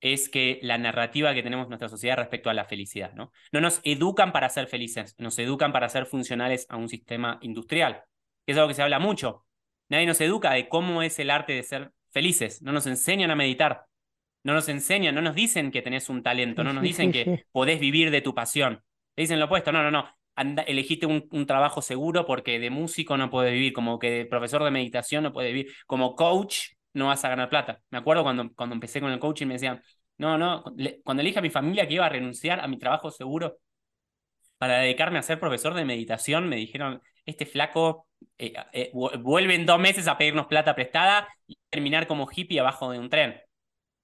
[0.00, 3.32] es que la narrativa que tenemos en nuestra sociedad respecto a la felicidad, ¿no?
[3.52, 8.02] No nos educan para ser felices, nos educan para ser funcionales a un sistema industrial,
[8.44, 9.44] que es algo que se habla mucho.
[9.88, 13.36] Nadie nos educa de cómo es el arte de ser felices, no nos enseñan a
[13.36, 13.84] meditar,
[14.42, 17.80] no nos enseñan, no nos dicen que tenés un talento, no nos dicen que podés
[17.80, 18.82] vivir de tu pasión.
[19.14, 22.68] Te dicen lo opuesto, no, no, no, Anda, elegiste un, un, trabajo seguro porque de
[22.68, 26.75] músico no puedes vivir, como que de profesor de meditación no puedes vivir, como coach
[26.96, 27.80] no vas a ganar plata.
[27.90, 29.82] Me acuerdo cuando, cuando empecé con el coaching me decían,
[30.18, 30.64] no, no,
[31.04, 33.58] cuando le dije a mi familia que iba a renunciar a mi trabajo seguro
[34.58, 38.06] para dedicarme a ser profesor de meditación, me dijeron, este flaco
[38.38, 42.90] eh, eh, vuelve en dos meses a pedirnos plata prestada y terminar como hippie abajo
[42.90, 43.36] de un tren.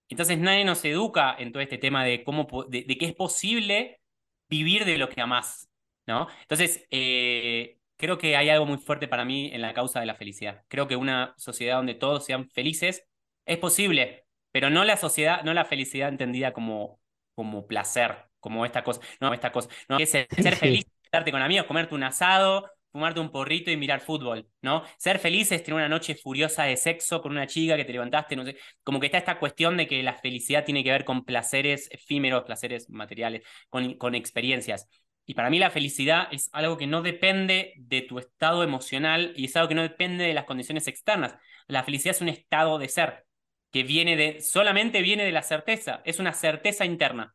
[0.09, 4.01] Entonces nadie nos educa en todo este tema de cómo de, que es posible
[4.49, 5.71] vivir de lo que amás,
[6.07, 6.29] ¿no?
[6.43, 10.17] Entonces, eh, creo que hay algo muy fuerte para mí en la causa de la
[10.17, 10.65] felicidad.
[10.67, 13.05] Creo que una sociedad donde todos sean felices
[13.47, 16.99] es posible, pero no la sociedad, no la felicidad entendida como,
[17.37, 21.65] como placer, como esta cosa, no, esta cosa, no, es ser, feliz, estarte con amigos,
[21.67, 24.83] comerte un asado, fumarte un porrito y mirar fútbol, ¿no?
[24.99, 28.35] Ser feliz es tener una noche furiosa de sexo con una chica que te levantaste,
[28.35, 31.25] no sé, como que está esta cuestión de que la felicidad tiene que ver con
[31.25, 34.89] placeres efímeros, placeres materiales, con, con experiencias.
[35.25, 39.45] Y para mí la felicidad es algo que no depende de tu estado emocional y
[39.45, 41.37] es algo que no depende de las condiciones externas.
[41.69, 43.25] La felicidad es un estado de ser
[43.71, 47.35] que viene de, solamente viene de la certeza, es una certeza interna.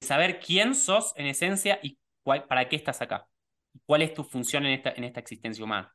[0.00, 3.26] Saber quién sos en esencia y cuál, para qué estás acá.
[3.86, 5.94] ¿Cuál es tu función en esta, en esta existencia humana?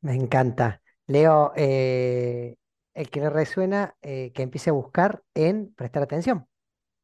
[0.00, 0.82] Me encanta.
[1.06, 2.56] Leo, eh,
[2.94, 6.46] el que le resuena, eh, que empiece a buscar en prestar atención,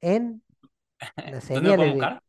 [0.01, 0.43] en
[1.17, 1.81] la señal.
[1.81, 2.21] Eh,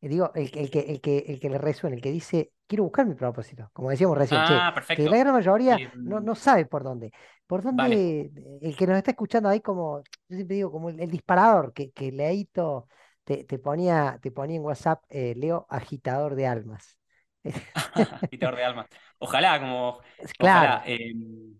[0.00, 3.06] digo, el, el, que, el, que, el que le resuena, el que dice, quiero buscar
[3.06, 7.12] mi propósito, como decíamos recién, ah, que la gran mayoría no, no sabe por dónde.
[7.46, 8.30] Por dónde,
[8.60, 12.12] el que nos está escuchando ahí como, yo siempre digo, como el, disparador que, que
[12.12, 12.88] Leito
[13.24, 16.98] te, te, ponía, te ponía en WhatsApp, eh, Leo, agitador de almas.
[18.22, 18.86] agitador de almas.
[19.18, 20.00] Ojalá, como,
[20.38, 20.80] claro.
[20.80, 21.58] Ojalá, em,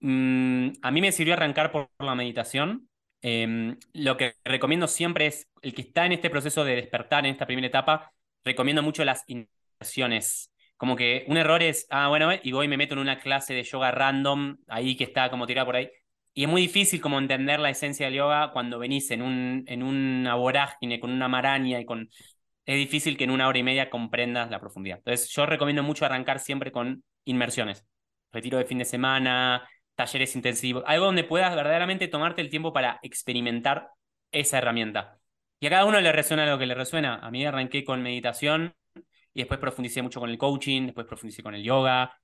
[0.00, 2.87] mm, a mí me sirvió arrancar por la meditación
[3.22, 7.32] Em, lo que recomiendo siempre es, el que está en este proceso de despertar en
[7.32, 8.12] esta primera etapa,
[8.44, 10.52] recomiendo mucho las inversiones.
[10.76, 13.54] Como que un error es, ah, bueno, y voy y me meto en una clase
[13.54, 15.90] de yoga random, ahí que está como tirada por ahí.
[16.34, 19.82] Y es muy difícil como entender la esencia del yoga cuando venís en, un, en
[19.82, 22.08] una vorágine, con una maraña y con...
[22.64, 24.98] Es difícil que en una hora y media comprendas la profundidad.
[24.98, 27.84] Entonces yo recomiendo mucho arrancar siempre con inmersiones.
[28.30, 33.00] Retiro de fin de semana, talleres intensivos, algo donde puedas verdaderamente tomarte el tiempo para
[33.02, 33.90] experimentar
[34.30, 35.18] esa herramienta.
[35.58, 37.16] Y a cada uno le resuena lo que le resuena.
[37.16, 38.76] A mí arranqué con meditación
[39.34, 42.16] y después profundicé mucho con el coaching, después profundicé con el yoga.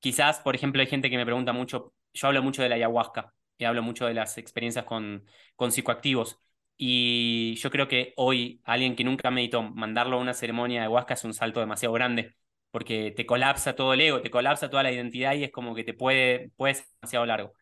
[0.00, 3.34] Quizás, por ejemplo, hay gente que me pregunta mucho, yo hablo mucho de la ayahuasca
[3.58, 6.40] y hablo mucho de las experiencias con, con psicoactivos.
[6.78, 11.12] Y yo creo que hoy alguien que nunca meditó, mandarlo a una ceremonia de ayahuasca
[11.12, 12.36] es un salto demasiado grande
[12.70, 15.84] porque te colapsa todo el ego, te colapsa toda la identidad y es como que
[15.84, 17.52] te puede, puede ser demasiado largo.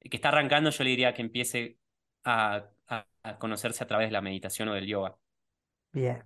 [0.00, 1.78] El que está arrancando, yo le diría que empiece
[2.24, 2.70] a,
[3.38, 5.16] conocerse a través de la meditación o del yoga.
[5.92, 6.22] Bien.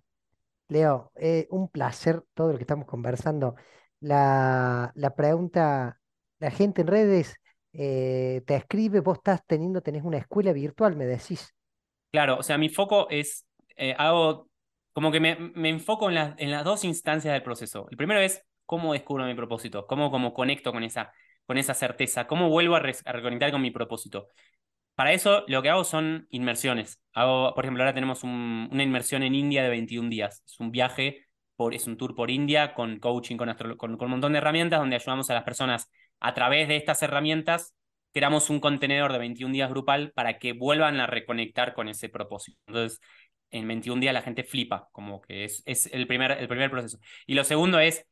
[0.69, 3.57] Leo, eh, un placer todo lo que estamos conversando.
[4.01, 6.01] La, la pregunta,
[6.38, 7.40] la gente en redes
[7.73, 11.55] eh, te escribe, vos estás teniendo, tenés una escuela virtual, me decís.
[12.11, 14.49] Claro, o sea, mi foco es, eh, hago
[14.92, 17.87] como que me, me enfoco en, en, las dos instancias del proceso.
[17.90, 21.12] El primero es cómo descubro mi propósito, cómo, cómo conecto con esa,
[21.46, 24.29] con esa certeza, cómo vuelvo a, reconectar con mi propósito.
[24.94, 27.00] Para eso lo que hago son inmersiones.
[27.14, 30.42] Hago, por ejemplo, ahora tenemos una inmersión en India de 21 días.
[30.46, 31.26] Es un viaje,
[31.57, 34.81] por, es un tour por India con coaching, con, con, con un montón de herramientas
[34.81, 37.74] donde ayudamos a las personas a través de estas herramientas
[38.12, 42.59] creamos un contenedor de 21 días grupal para que vuelvan a reconectar con ese propósito.
[42.66, 43.00] Entonces,
[43.50, 46.98] en 21 días la gente flipa, como que es, es el, primer, el primer proceso.
[47.26, 48.06] Y lo segundo es,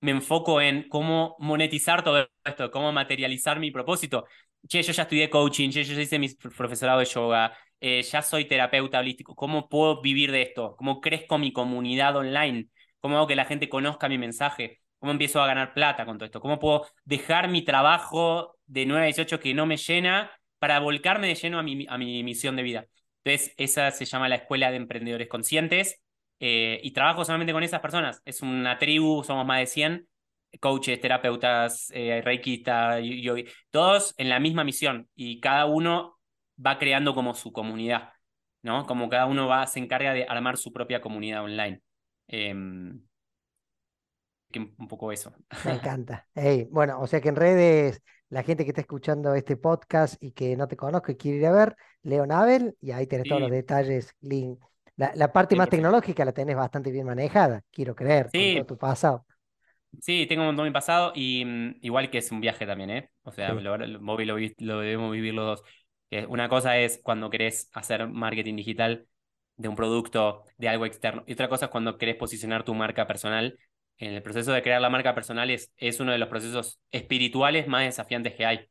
[0.00, 4.26] me enfoco en cómo monetizar todo esto, cómo materializar mi propósito.
[4.68, 8.22] Che, yo ya estudié coaching, che, yo ya hice mi profesorado de yoga, eh, ya
[8.22, 10.76] soy terapeuta holístico, ¿cómo puedo vivir de esto?
[10.76, 12.68] ¿Cómo crezco mi comunidad online?
[13.00, 14.80] ¿Cómo hago que la gente conozca mi mensaje?
[14.98, 16.40] ¿Cómo empiezo a ganar plata con todo esto?
[16.40, 21.28] ¿Cómo puedo dejar mi trabajo de 9 a 18 que no me llena para volcarme
[21.28, 22.86] de lleno a mi, a mi misión de vida?
[23.26, 26.00] Entonces, esa se llama la Escuela de Emprendedores Conscientes
[26.38, 28.22] eh, y trabajo solamente con esas personas.
[28.24, 30.08] Es una tribu, somos más de 100
[30.60, 33.02] coaches, terapeutas, eh, reikistas,
[33.70, 36.20] todos en la misma misión y cada uno
[36.64, 38.12] va creando como su comunidad,
[38.62, 38.86] ¿no?
[38.86, 41.82] Como cada uno va, se encarga de armar su propia comunidad online.
[42.28, 43.00] Em,
[44.54, 45.34] un poco eso.
[45.64, 46.28] Me encanta.
[46.70, 50.56] bueno, o sea que en redes la gente que está escuchando este podcast y que
[50.56, 53.50] no te conozco y quiere ir a ver, Leo Nabel, y ahí tenés todos los
[53.50, 54.58] detalles, link.
[54.96, 59.26] La, parte más tecnológica la tenés bastante bien manejada, quiero creer, con todo tu pasado.
[60.00, 63.10] Sí, tengo un montón de pasado y mm, igual que es un viaje también, ¿eh?
[63.22, 66.28] O sea, lo, debemos vivir los dos.
[66.28, 69.06] una cosa es cuando querés hacer marketing digital
[69.56, 73.06] de un producto, de algo externo, y otra cosa es cuando querés posicionar tu marca
[73.06, 73.58] personal
[73.98, 77.66] en el proceso de crear la marca personal es, es uno de los procesos espirituales
[77.68, 78.68] más desafiantes que hay.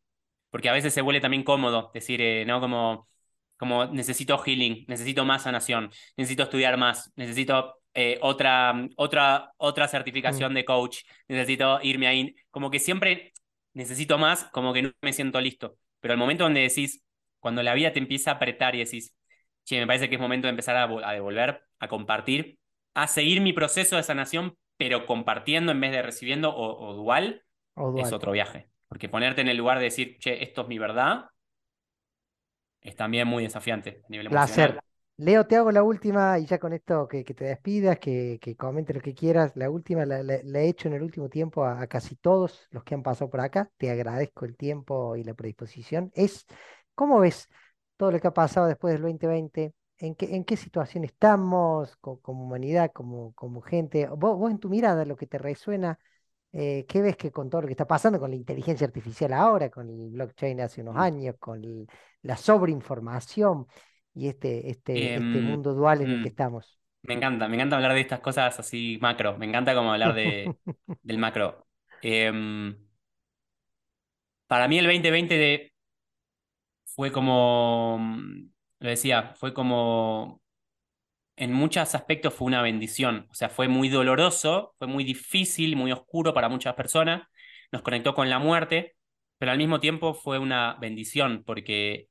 [0.50, 2.60] Porque a veces se vuelve también cómodo decir, eh, ¿no?
[2.62, 3.10] Como,
[3.58, 10.52] como necesito healing, necesito más sanación, necesito estudiar más, necesito eh, otra, otra, otra certificación
[10.54, 10.56] mm.
[10.56, 12.36] de coach, necesito irme ahí.
[12.52, 13.34] Como que siempre
[13.74, 15.78] necesito más, como que no me siento listo.
[16.00, 17.04] Pero el momento donde decís,
[17.40, 19.16] cuando la vida te empieza a apretar y decís,
[19.66, 22.60] che, me parece que es momento de empezar a, a devolver, a compartir,
[22.94, 27.44] a seguir mi proceso de sanación, pero compartiendo en vez de recibiendo o, dual,
[27.98, 28.70] es otro viaje.
[28.88, 31.30] Porque ponerte en el lugar de decir, che, esto es mi verdad,
[32.82, 34.80] es también muy desafiante a nivel Placer.
[35.18, 38.96] Leo, te hago la última y ya con esto que, te despidas, que, que comentes
[38.96, 39.54] lo que quieras.
[39.56, 43.04] La última la, he hecho en el último tiempo a, casi todos los que han
[43.04, 43.72] pasado por acá.
[43.78, 46.12] Te agradezco el tiempo y la predisposición.
[46.16, 46.46] Es,
[46.96, 47.48] ¿cómo ves
[47.96, 49.74] todo lo que ha pasado después del 2020?
[50.06, 54.08] En qué, en qué situación estamos como, humanidad, como, como gente.
[54.08, 56.00] Vos, vos, en tu mirada, lo que te resuena,
[56.54, 59.70] eh, ¿qué ves que con todo lo que está pasando con la inteligencia artificial ahora,
[59.70, 61.00] con el blockchain hace unos mm.
[61.00, 61.88] años, con
[62.22, 63.68] la sobreinformación
[64.14, 66.80] y este, este, este em, mundo dual en el que mm, estamos?
[67.02, 70.56] Me encanta, me encanta hablar de estas cosas así macro, me encanta como hablar de,
[71.02, 71.68] del macro.
[72.02, 72.76] Em,
[74.48, 75.74] para mí el 2020 de,
[76.86, 78.00] fue como
[78.80, 80.42] lo decía, fue como,
[81.38, 85.92] en muchos aspectos fue una bendición, o sea, fue muy doloroso, fue muy difícil, muy
[85.92, 87.24] oscuro para muchas personas,
[87.72, 88.96] nos conectó con la muerte,
[89.38, 92.10] pero al mismo tiempo fue una bendición porque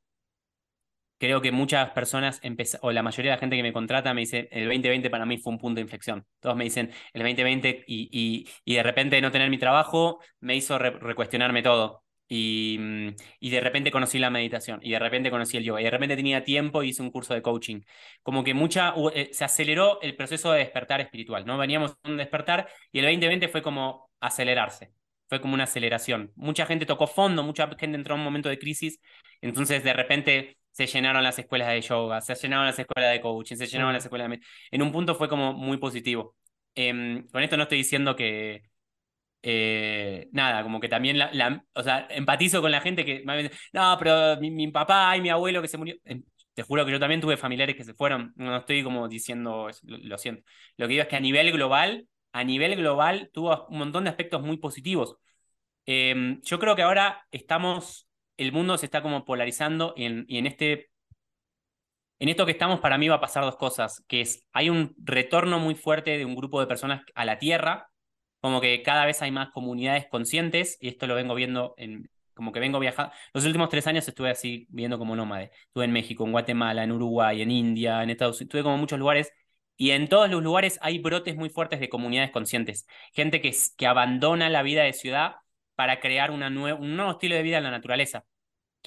[1.18, 2.40] creo que muchas personas,
[2.82, 5.38] o la mayoría de la gente que me contrata me dice, el 2020 para mí
[5.38, 6.26] fue un punto de inflexión.
[6.40, 10.56] Todos me dicen, el 2020 y, y, y de repente no tener mi trabajo me
[10.56, 12.03] hizo recuestionarme todo.
[12.28, 13.08] Y, mm,
[13.40, 16.16] y, de repente conocí la meditación, y de repente conocí el yoga, y de repente
[16.16, 17.82] tenía tiempo y hice un curso de coaching.
[18.22, 21.58] Como que mucha, eh, se aceleró el proceso de despertar espiritual, ¿no?
[21.58, 24.92] Veníamos un despertar y el 2020 fue como acelerarse,
[25.28, 26.32] fue como una aceleración.
[26.36, 29.00] Mucha gente tocó fondo, mucha gente entró en un momento de crisis,
[29.40, 33.56] entonces de repente se llenaron las escuelas de yoga, se llenaron las escuelas de coaching,
[33.56, 34.40] se llenaron las escuelas de...
[34.72, 36.36] En un punto fue como muy positivo.
[36.74, 38.62] Em, con esto no estoy diciendo que
[39.46, 43.22] eh, nada, como que también la, o sea, empatizo con la gente que
[43.72, 45.96] no, pero mi, papá y mi abuelo que se murió.
[46.54, 48.32] Te juro que yo también tuve familiares que se fueron.
[48.36, 50.44] No estoy como diciendo, lo, siento.
[50.78, 54.10] Lo que digo es que a nivel global, a nivel global, tuvo un montón de
[54.10, 55.16] aspectos muy positivos.
[55.84, 60.46] Em, yo creo que ahora estamos, el mundo se está como polarizando y en, en
[60.46, 60.90] este
[62.18, 64.94] en esto que estamos, para mí va a pasar dos cosas, que es, hay un
[64.98, 67.90] retorno muy fuerte de un grupo de personas a la Tierra,
[68.44, 72.52] como que cada vez hay más comunidades conscientes, y esto lo vengo viendo en, como
[72.52, 73.10] que vengo viajando.
[73.32, 75.50] Los últimos tres años estuve así viendo como nómade.
[75.68, 78.80] Estuve en México, en Guatemala, en Uruguay, en India, en Estados Unidos, estuve como en
[78.82, 79.32] muchos lugares.
[79.78, 82.86] Y en todos los lugares hay brotes muy fuertes de comunidades conscientes.
[83.14, 85.36] Gente que, que abandona la vida de ciudad
[85.74, 88.26] para crear una un nuevo estilo de vida en la naturaleza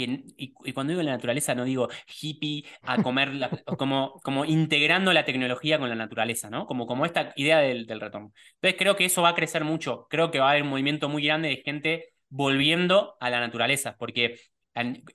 [0.05, 1.89] y, cuando digo la naturaleza no digo
[2.21, 3.31] hippie a comer,
[3.77, 6.65] como, como integrando la tecnología con la naturaleza, ¿no?
[6.65, 8.31] Como, como esta idea del, del retorno.
[8.55, 11.09] Entonces creo que eso va a crecer mucho, creo que va a haber un movimiento
[11.09, 14.37] muy grande de gente volviendo a la naturaleza, porque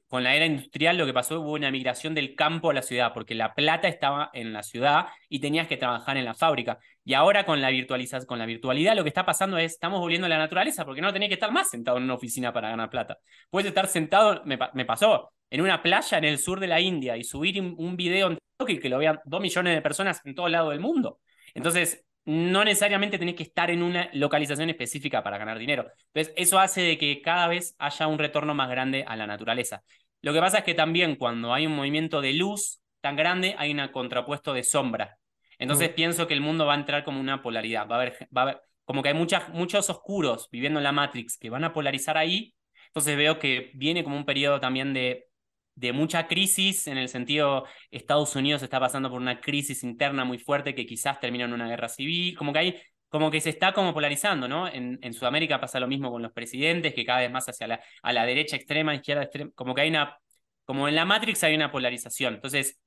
[0.08, 3.12] con la era industrial lo que pasó hubo una migración del campo a la ciudad,
[3.14, 6.78] porque la plata estaba en la ciudad y tenías que trabajar en la fábrica.
[7.04, 10.26] Y ahora con la virtualización, con la virtualidad, lo que está pasando es, estamos volviendo
[10.26, 12.90] a la naturaleza, porque no tenés que estar más sentado en una oficina para ganar
[12.90, 13.18] plata.
[13.50, 17.24] Puedes estar sentado, me, pasó, en una playa en el sur de la India y
[17.24, 20.70] subir un, video en TikTok que lo vean dos millones de personas en todo lado
[20.70, 21.20] del mundo.
[21.54, 25.86] Entonces, no necesariamente tenés que estar en una localización específica para ganar dinero.
[26.12, 29.82] Entonces, eso hace de que cada vez haya un retorno más grande a la naturaleza.
[30.20, 33.72] Lo que pasa es que también cuando hay un movimiento de luz tan grande, hay
[33.72, 35.18] un contrapuesto de sombra.
[35.58, 35.94] Entonces mm.
[35.94, 37.88] pienso que el mundo va a entrar como una polaridad.
[37.88, 40.92] Va a haber, va a haber como que hay muchas, muchos oscuros viviendo en la
[40.92, 42.54] Matrix que van a polarizar ahí.
[42.86, 45.26] Entonces veo que viene como un periodo también de
[45.74, 50.38] de mucha crisis, en el sentido, Estados Unidos está pasando por una crisis interna muy
[50.38, 53.72] fuerte que quizás termina en una guerra civil, como que hay, como que se está
[53.72, 54.68] como polarizando, ¿no?
[54.68, 57.80] En, en Sudamérica pasa lo mismo con los presidentes, que cada vez más hacia la,
[58.02, 60.18] a la derecha extrema, izquierda extrema, como que hay una,
[60.64, 62.34] como en la Matrix hay una polarización.
[62.34, 62.78] Entonces,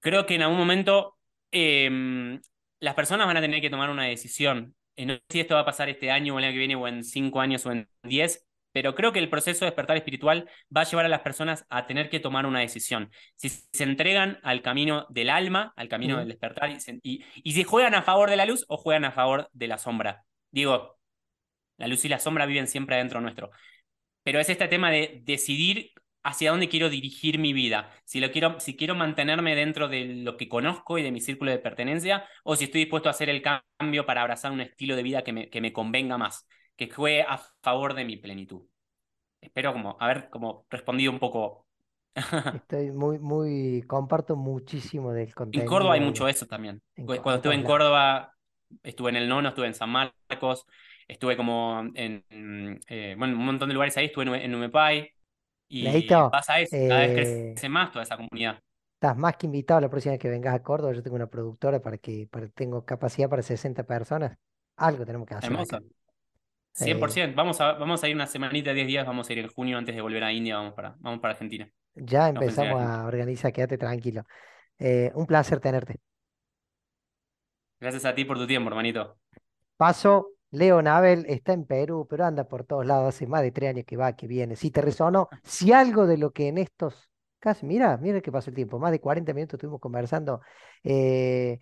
[0.00, 1.16] creo que en algún momento
[1.50, 2.40] em,
[2.80, 4.74] las personas van a tener que tomar una decisión.
[4.96, 6.86] No sé si esto va a pasar este año o el año que viene, o
[6.86, 8.43] en cinco años o en diez,
[8.74, 11.86] pero creo que el proceso de despertar espiritual va a llevar a las personas a
[11.86, 13.12] tener que tomar una decisión.
[13.36, 16.70] Si se entregan al camino del alma, al camino del despertar,
[17.04, 19.78] y, y, si juegan a favor de la luz o juegan a favor de la
[19.78, 20.24] sombra.
[20.50, 20.98] Digo,
[21.76, 23.52] la luz y la sombra viven siempre adentro nuestro.
[24.24, 25.92] Pero es este tema de decidir
[26.24, 27.92] hacia dónde quiero dirigir mi vida.
[28.04, 31.52] Si, lo quiero, si quiero mantenerme dentro de lo que conozco y de mi círculo
[31.52, 35.04] de pertenencia, o si estoy dispuesto a hacer el cambio para abrazar un estilo de
[35.04, 38.62] vida que me, que me convenga más que juegue a favor de mi plenitud.
[39.40, 41.66] Espero como haber como respondido un poco.
[42.54, 45.62] Estoy muy, muy, comparto muchísimo del contenido.
[45.62, 46.80] En Córdoba hay mucho eso también.
[46.96, 48.32] Cuando estuve en Córdoba,
[48.82, 50.64] estuve en el Nono, estuve en San Marcos,
[51.06, 52.24] estuve como en,
[52.88, 55.10] eh, bueno, un montón de lugares ahí, estuve en, Umepay.
[55.68, 58.60] Y pasa eso, cada vez eh, crece más toda esa comunidad.
[58.94, 60.92] Estás más que invitado la próxima vez que vengas a Córdoba.
[60.94, 64.38] Yo tengo una productora para que para, tengo capacidad para 60 personas.
[64.76, 65.52] Algo tenemos que hacer.
[66.74, 67.30] 100%.
[67.30, 69.78] Eh, vamos, a, vamos a ir una semanita, 10 días, vamos a ir en junio
[69.78, 71.68] antes de volver a India, vamos para, vamos para Argentina.
[71.94, 74.24] Ya empezamos a, organizar, quédate tranquilo.
[74.78, 76.00] Eh, un placer tenerte.
[77.78, 79.18] Gracias a ti por tu tiempo, hermanito.
[79.76, 83.70] Paso, Leo Nabel está en Perú, pero anda por todos lados, hace más de tres
[83.70, 84.56] años que va, que viene.
[84.56, 88.50] Si te resonó, si algo de lo que en estos, casi, mira, mira que pasó
[88.50, 90.40] el tiempo, más de 40 minutos estuvimos conversando.
[90.82, 91.60] Eh,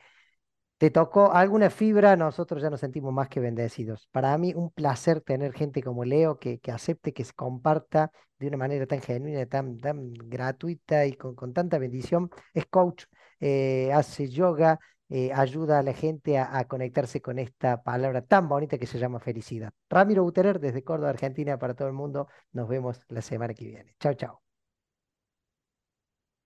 [0.82, 4.08] te tocó alguna fibra, nosotros ya nos sentimos más que bendecidos.
[4.10, 8.10] Para mí, un placer tener gente como Leo que, que acepte, que se comparta
[8.40, 12.30] de una manera tan genuina, tan, tan gratuita y con, con tanta bendición.
[12.52, 13.04] Es coach,
[13.38, 18.76] eh, hace yoga, eh, ayuda a la gente a, conectarse con esta palabra tan bonita
[18.76, 19.72] que se llama felicidad.
[19.88, 22.26] Ramiro Buterer, desde Córdoba, Argentina, para todo el mundo.
[22.50, 23.94] Nos vemos la semana que viene.
[24.00, 24.51] Chao, chao.